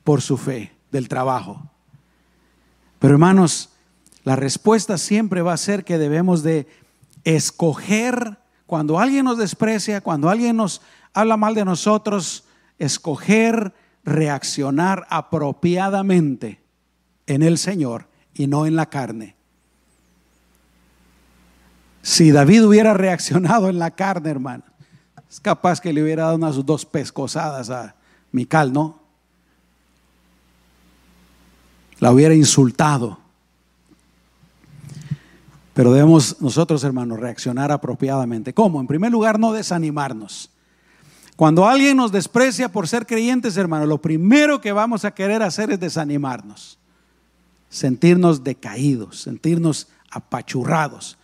[0.02, 1.62] por su fe del trabajo.
[2.98, 3.70] Pero hermanos,
[4.26, 6.66] la respuesta siempre va a ser que debemos de
[7.22, 10.82] escoger, cuando alguien nos desprecia, cuando alguien nos
[11.14, 12.42] habla mal de nosotros,
[12.76, 13.72] escoger
[14.02, 16.60] reaccionar apropiadamente
[17.28, 19.36] en el Señor y no en la carne.
[22.02, 24.64] Si David hubiera reaccionado en la carne, hermano,
[25.30, 27.94] es capaz que le hubiera dado unas dos pescosadas a
[28.32, 28.98] Mical, ¿no?
[32.00, 33.25] La hubiera insultado.
[35.76, 38.54] Pero debemos nosotros, hermanos, reaccionar apropiadamente.
[38.54, 38.80] ¿Cómo?
[38.80, 40.48] En primer lugar, no desanimarnos.
[41.36, 45.70] Cuando alguien nos desprecia por ser creyentes, hermanos, lo primero que vamos a querer hacer
[45.70, 46.78] es desanimarnos,
[47.68, 51.18] sentirnos decaídos, sentirnos apachurrados.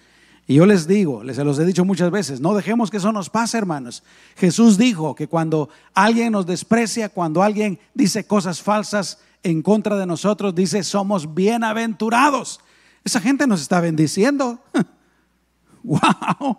[0.46, 3.30] Y yo les digo, les los he dicho muchas veces, no dejemos que eso nos
[3.30, 4.03] pase, hermanos.
[4.36, 10.05] Jesús dijo que cuando alguien nos desprecia, cuando alguien dice cosas falsas en contra de
[10.05, 12.61] nosotros, dice, somos bienaventurados.
[13.05, 14.62] Esa gente nos está bendiciendo.
[15.82, 16.59] ¡Wow!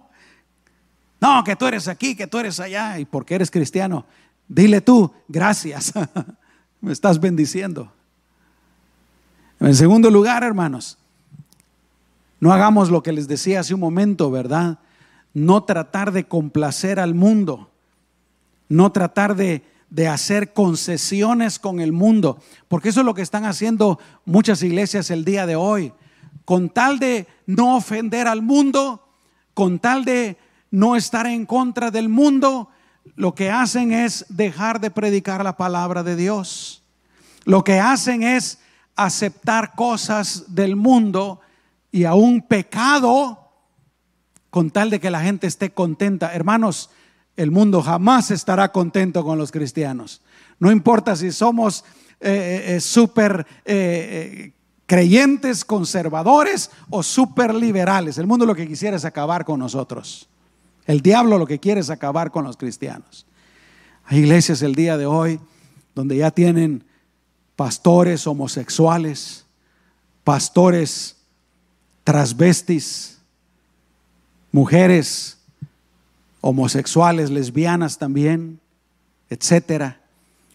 [1.23, 4.05] No, que tú eres aquí, que tú eres allá, y porque eres cristiano,
[4.47, 5.93] dile tú, gracias,
[6.81, 7.93] me estás bendiciendo.
[9.61, 10.97] En segundo lugar, hermanos,
[12.41, 14.79] no hagamos lo que les decía hace un momento, ¿verdad?
[15.33, 17.71] No tratar de complacer al mundo,
[18.67, 22.37] no tratar de, de hacer concesiones con el mundo,
[22.67, 25.93] porque eso es lo que están haciendo muchas iglesias el día de hoy.
[26.45, 29.07] Con tal de no ofender al mundo,
[29.53, 30.37] con tal de
[30.71, 32.69] no estar en contra del mundo,
[33.15, 36.83] lo que hacen es dejar de predicar la palabra de Dios.
[37.45, 38.59] Lo que hacen es
[38.95, 41.41] aceptar cosas del mundo
[41.91, 43.39] y a un pecado
[44.49, 46.33] con tal de que la gente esté contenta.
[46.33, 46.89] Hermanos,
[47.35, 50.21] el mundo jamás estará contento con los cristianos.
[50.59, 51.83] No importa si somos
[52.19, 54.52] eh, eh, eh súper eh,
[54.85, 58.17] creyentes, conservadores o súper liberales.
[58.17, 60.27] El mundo lo que quisiera es acabar con nosotros.
[60.85, 63.25] El diablo lo que quiere es acabar con los cristianos.
[64.05, 65.39] Hay iglesias el día de hoy
[65.95, 66.83] donde ya tienen
[67.55, 69.45] pastores homosexuales,
[70.23, 71.17] pastores
[72.03, 73.19] transvestis,
[74.51, 75.37] mujeres
[76.41, 78.59] homosexuales, lesbianas también,
[79.29, 80.02] etcétera.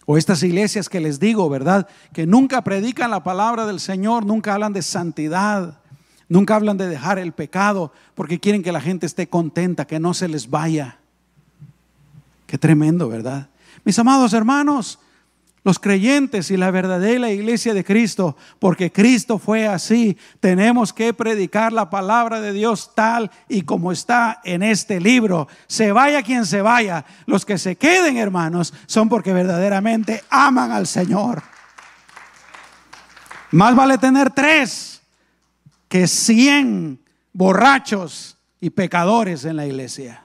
[0.09, 1.87] O estas iglesias que les digo, ¿verdad?
[2.13, 5.79] Que nunca predican la palabra del Señor, nunca hablan de santidad,
[6.29, 10.13] Nunca hablan de dejar el pecado porque quieren que la gente esté contenta, que no
[10.13, 10.99] se les vaya.
[12.45, 13.49] Qué tremendo, ¿verdad?
[13.83, 14.99] Mis amados hermanos,
[15.63, 21.73] los creyentes y la verdadera iglesia de Cristo, porque Cristo fue así, tenemos que predicar
[21.73, 25.47] la palabra de Dios tal y como está en este libro.
[25.67, 30.87] Se vaya quien se vaya, los que se queden, hermanos, son porque verdaderamente aman al
[30.87, 31.43] Señor.
[33.51, 35.01] Más vale tener tres
[35.87, 36.99] que 100
[37.33, 40.23] borrachos y pecadores en la iglesia.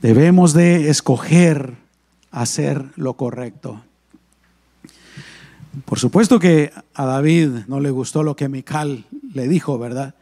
[0.00, 1.76] Debemos de escoger
[2.30, 3.82] hacer lo correcto.
[5.84, 10.14] Por supuesto que a David no le gustó lo que Mical le dijo, ¿verdad?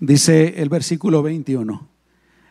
[0.00, 1.86] Dice el versículo 21.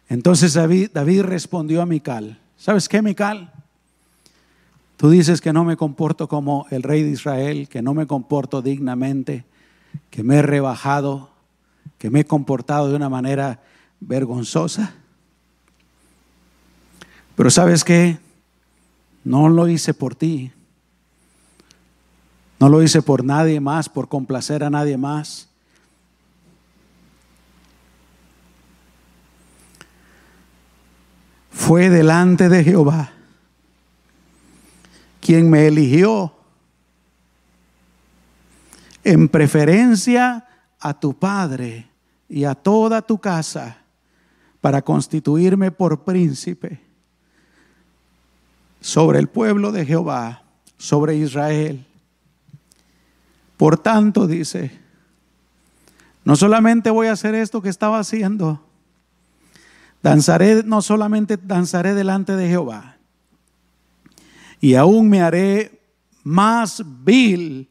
[0.09, 3.51] Entonces David, David respondió a Mical, ¿sabes qué, Mical?
[4.97, 8.61] Tú dices que no me comporto como el rey de Israel, que no me comporto
[8.61, 9.43] dignamente,
[10.11, 11.31] que me he rebajado,
[11.97, 13.61] que me he comportado de una manera
[13.99, 15.00] vergonzosa.
[17.35, 18.19] Pero sabes qué?
[19.23, 20.51] No lo hice por ti.
[22.59, 25.49] No lo hice por nadie más, por complacer a nadie más.
[31.49, 33.11] Fue delante de Jehová
[35.19, 36.33] quien me eligió
[39.03, 40.47] en preferencia
[40.79, 41.87] a tu padre
[42.27, 43.77] y a toda tu casa
[44.59, 46.90] para constituirme por príncipe
[48.81, 50.43] sobre el pueblo de Jehová,
[50.77, 51.85] sobre Israel.
[53.55, 54.71] Por tanto, dice,
[56.25, 58.59] no solamente voy a hacer esto que estaba haciendo,
[60.01, 62.97] danzaré, no solamente danzaré delante de Jehová,
[64.59, 65.79] y aún me haré
[66.23, 67.69] más vil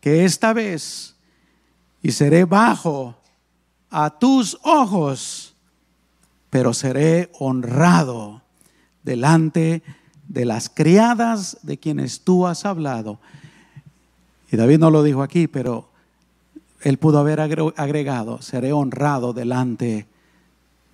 [0.00, 1.16] que esta vez
[2.02, 3.16] y seré bajo
[3.90, 5.54] a tus ojos,
[6.48, 8.42] pero seré honrado
[9.02, 9.99] delante de
[10.32, 13.18] las criadas de quienes tú has hablado.
[14.50, 15.90] Y David no lo dijo aquí, pero
[16.80, 20.06] él pudo haber agregado, seré honrado delante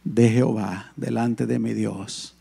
[0.05, 2.35] de Jehová, delante de mi Dios.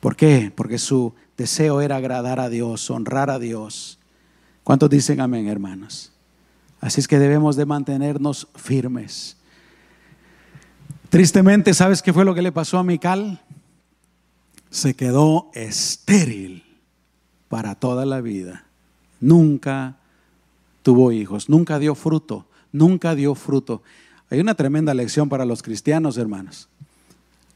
[0.00, 0.52] ¿Por qué?
[0.54, 3.98] Porque su deseo era agradar a Dios, honrar a Dios.
[4.64, 6.12] ¿Cuántos dicen amén, hermanos?
[6.80, 9.36] Así es que debemos de mantenernos firmes.
[11.08, 13.40] Tristemente, ¿sabes qué fue lo que le pasó a Mical?
[14.72, 16.64] Se quedó estéril
[17.48, 18.64] para toda la vida.
[19.20, 19.98] Nunca
[20.82, 23.82] tuvo hijos, nunca dio fruto, nunca dio fruto.
[24.30, 26.70] Hay una tremenda lección para los cristianos, hermanos.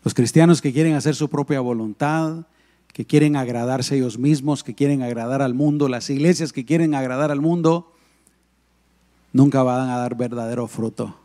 [0.04, 2.44] Los cristianos que quieren hacer su propia voluntad,
[2.92, 7.30] que quieren agradarse ellos mismos, que quieren agradar al mundo, las iglesias que quieren agradar
[7.30, 7.94] al mundo,
[9.32, 11.16] nunca van a dar verdadero fruto.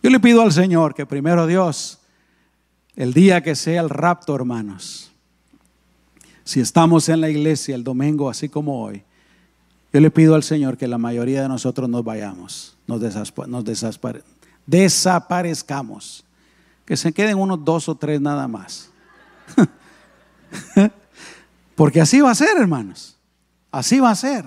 [0.00, 1.98] Yo le pido al Señor que primero Dios,
[2.96, 5.12] el día que sea el rapto, hermanos,
[6.44, 9.04] si estamos en la iglesia el domingo, así como hoy,
[9.92, 13.00] yo le pido al Señor que la mayoría de nosotros nos vayamos, nos,
[14.66, 16.24] desaparezcamos,
[16.84, 18.90] que se queden unos dos o tres nada más.
[21.74, 23.18] Porque así va a ser, hermanos.
[23.70, 24.46] Así va a ser.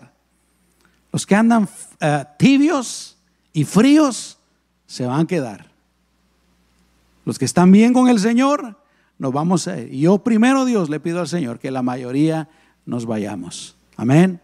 [1.11, 1.67] Los que andan
[1.99, 3.17] eh, tibios
[3.53, 4.37] y fríos
[4.85, 5.74] se van a quedar.
[7.25, 8.77] Los que están bien con el Señor,
[9.17, 12.49] nos vamos a yo primero, Dios, le pido al Señor que la mayoría
[12.85, 13.75] nos vayamos.
[13.97, 14.39] Amén.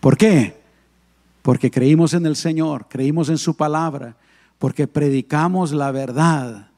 [0.00, 0.60] ¿Por qué?
[1.42, 4.16] Porque creímos en el Señor, creímos en su palabra,
[4.58, 6.70] porque predicamos la verdad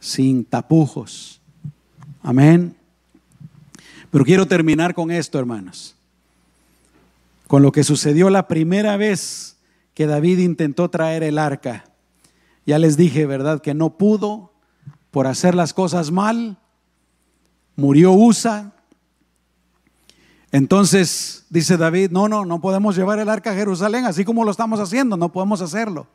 [0.00, 1.40] sin tapujos.
[2.22, 2.76] Amén.
[4.10, 5.96] Pero quiero terminar con esto, hermanos.
[7.46, 9.56] Con lo que sucedió la primera vez
[9.94, 11.84] que David intentó traer el arca.
[12.68, 13.62] Ya les dije, ¿verdad?
[13.62, 14.52] Que no pudo
[15.10, 16.58] por hacer las cosas mal.
[17.76, 18.74] Murió Usa.
[20.52, 24.50] Entonces dice David, no, no, no podemos llevar el arca a Jerusalén así como lo
[24.50, 26.08] estamos haciendo, no podemos hacerlo.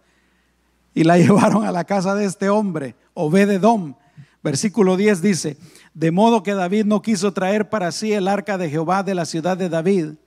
[0.94, 3.96] Y la llevaron a la casa de este hombre, Obededom.
[4.44, 5.58] Versículo 10 dice,
[5.96, 9.26] de modo que David no quiso traer para sí el arca de Jehová de la
[9.26, 10.18] ciudad de David.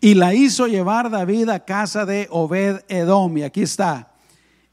[0.00, 3.38] Y la hizo llevar David a casa de Obed Edom.
[3.38, 4.10] Y aquí está.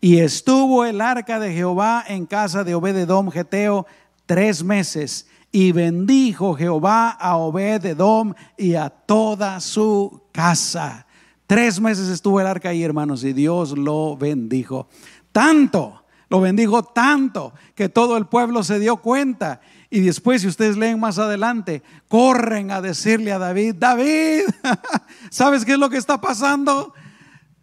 [0.04, 3.86] Y estuvo el arca de Jehová en casa de Obed Edom Geteo
[4.26, 5.28] tres meses.
[5.50, 11.08] Y bendijo Jehová a Obed Edom y a toda su casa.
[11.48, 14.90] Tres meses estuvo el arca ahí, hermanos, y Dios lo bendijo.
[15.32, 19.62] Tanto lo bendijo tanto que todo el pueblo se dio cuenta.
[19.90, 24.42] Y después, si ustedes leen más adelante, corren a decirle a David, David,
[25.30, 26.94] ¿sabes qué es lo que está pasando?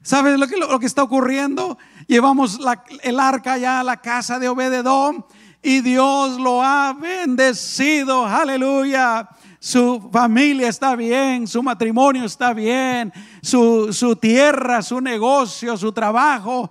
[0.03, 1.77] ¿Sabes lo que, está ocurriendo?
[2.07, 2.59] Llevamos
[3.03, 5.25] el arca ya a la casa de Obededón
[5.63, 8.25] y Dios lo ha bendecido.
[8.25, 9.29] Aleluya.
[9.59, 16.71] Su familia está bien, su matrimonio está bien, su, su tierra, su negocio, su trabajo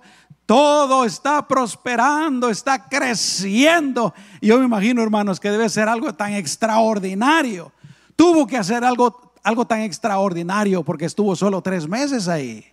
[0.50, 4.12] todo está prosperando, está creciendo.
[4.40, 7.70] Y yo me imagino, hermanos, que debe ser algo tan extraordinario.
[8.16, 12.66] Tuvo que hacer algo, algo tan extraordinario porque estuvo solo tres meses ahí.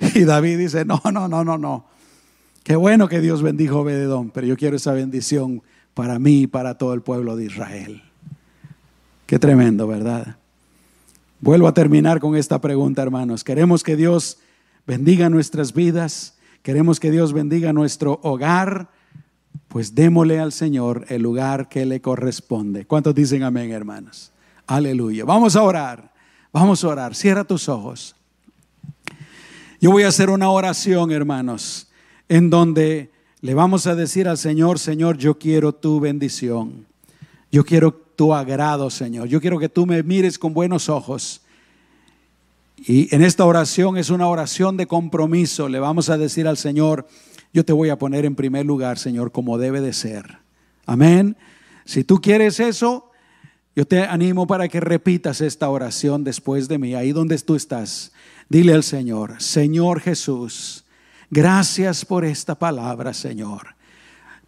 [0.14, 1.84] Y David dice, no, no, no, no, no.
[2.62, 5.62] Qué bueno que Dios bendijo a Obededón, pero yo quiero esa bendición
[5.94, 8.02] para mí y para todo el pueblo de Israel.
[9.26, 10.36] Qué tremendo, ¿verdad?
[11.40, 13.44] Vuelvo a terminar con esta pregunta, hermanos.
[13.44, 14.38] Queremos que Dios
[14.86, 18.90] bendiga nuestras vidas, queremos que Dios bendiga nuestro hogar,
[19.68, 22.86] pues démosle al Señor el lugar que le corresponde.
[22.86, 24.32] ¿Cuántos dicen amén, hermanos?
[24.66, 25.24] Aleluya.
[25.24, 26.12] Vamos a orar,
[26.52, 27.14] vamos a orar.
[27.14, 28.16] Cierra tus ojos.
[29.80, 31.88] Yo voy a hacer una oración, hermanos,
[32.28, 33.10] en donde
[33.40, 36.86] le vamos a decir al Señor, Señor, yo quiero tu bendición.
[37.50, 39.28] Yo quiero tu agrado, Señor.
[39.28, 41.40] Yo quiero que tú me mires con buenos ojos
[42.86, 45.68] y en esta oración es una oración de compromiso.
[45.68, 47.06] Le vamos a decir al Señor,
[47.52, 50.38] yo te voy a poner en primer lugar, Señor, como debe de ser.
[50.86, 51.36] Amén.
[51.84, 53.09] Si tú quieres eso,
[53.80, 58.12] yo te animo para que repitas esta oración después de mí, ahí donde tú estás.
[58.50, 60.84] Dile al Señor, Señor Jesús,
[61.30, 63.68] gracias por esta palabra, Señor.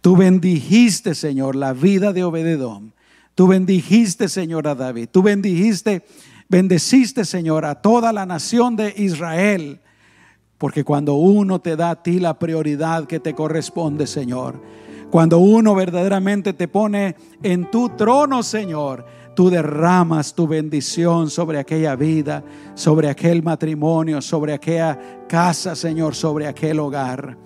[0.01, 2.93] Tú bendijiste, Señor, la vida de Obededón.
[3.33, 5.09] Tú bendijiste, Señor, a David.
[5.11, 6.03] Tú bendijiste
[6.47, 9.79] Bendeciste, Señor, a toda la nación de Israel.
[10.59, 14.61] Porque cuando uno te da a ti la prioridad que te corresponde, Señor,
[15.13, 21.95] cuando uno verdaderamente te pone en tu trono, Señor, tú derramas tu bendición sobre aquella
[21.95, 22.43] vida,
[22.75, 27.37] sobre aquel matrimonio, sobre aquella casa, Señor, sobre aquel hogar.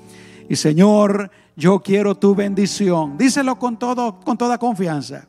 [0.49, 3.17] Y Señor, yo quiero tu bendición.
[3.17, 5.27] Díselo con todo con toda confianza.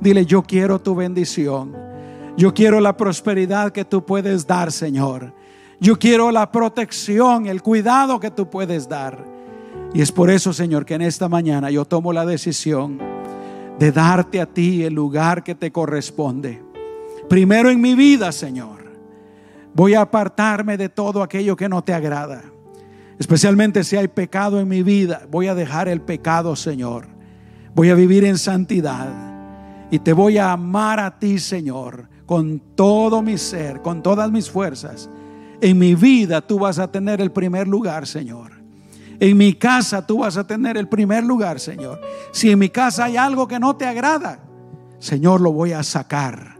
[0.00, 1.76] Dile, yo quiero tu bendición.
[2.36, 5.34] Yo quiero la prosperidad que tú puedes dar, Señor.
[5.80, 9.24] Yo quiero la protección, el cuidado que tú puedes dar.
[9.92, 13.09] Y es por eso, Señor, que en esta mañana yo tomo la decisión
[13.80, 16.62] de darte a ti el lugar que te corresponde.
[17.30, 18.92] Primero en mi vida, Señor.
[19.72, 22.42] Voy a apartarme de todo aquello que no te agrada.
[23.18, 27.06] Especialmente si hay pecado en mi vida, voy a dejar el pecado, Señor.
[27.74, 29.08] Voy a vivir en santidad.
[29.90, 34.50] Y te voy a amar a ti, Señor, con todo mi ser, con todas mis
[34.50, 35.08] fuerzas.
[35.62, 38.59] En mi vida tú vas a tener el primer lugar, Señor.
[39.20, 42.00] En mi casa tú vas a tener el primer lugar, Señor.
[42.32, 44.40] Si en mi casa hay algo que no te agrada,
[44.98, 46.56] Señor, lo voy a sacar.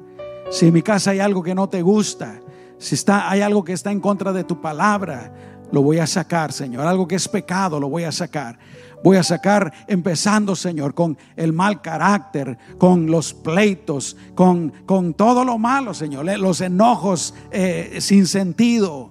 [0.50, 2.38] Si en mi casa hay algo que no te gusta,
[2.78, 5.32] si está, hay algo que está en contra de tu palabra,
[5.72, 6.86] lo voy a sacar, Señor.
[6.86, 8.58] Algo que es pecado, lo voy a sacar.
[9.02, 15.46] Voy a sacar, empezando, Señor, con el mal carácter, con los pleitos, con, con todo
[15.46, 16.26] lo malo, Señor.
[16.38, 19.10] Los enojos eh, sin sentido.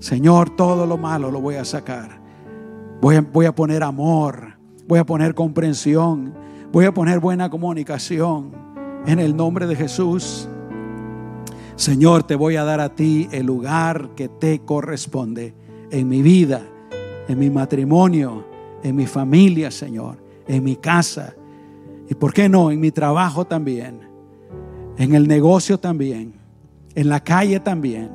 [0.00, 2.27] Señor, todo lo malo lo voy a sacar.
[3.00, 6.34] Voy a, poner amor, voy a poner comprensión,
[6.72, 8.50] voy a poner buena comunicación
[9.06, 10.48] en el nombre de Jesús.
[11.76, 15.54] Señor, te voy a dar a ti el lugar que te corresponde
[15.92, 16.60] en mi vida,
[17.28, 18.44] en mi matrimonio,
[18.82, 20.16] en mi familia, Señor,
[20.48, 21.36] en mi casa.
[22.10, 24.00] Y por qué no, en mi trabajo también,
[24.96, 26.34] en el negocio también,
[26.96, 28.10] en la calle también,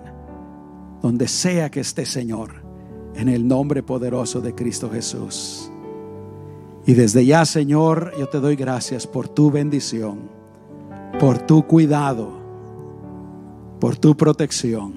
[1.01, 2.62] donde sea que esté, Señor
[3.16, 5.70] en el nombre poderoso de Cristo Jesús.
[6.86, 10.30] Y desde ya, Señor, yo te doy gracias por tu bendición,
[11.20, 12.30] por tu cuidado,
[13.80, 14.93] por tu protección.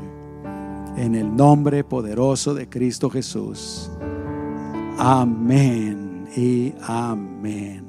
[0.96, 3.90] En el nombre poderoso de Cristo Jesús.
[4.98, 7.85] Amén y amén.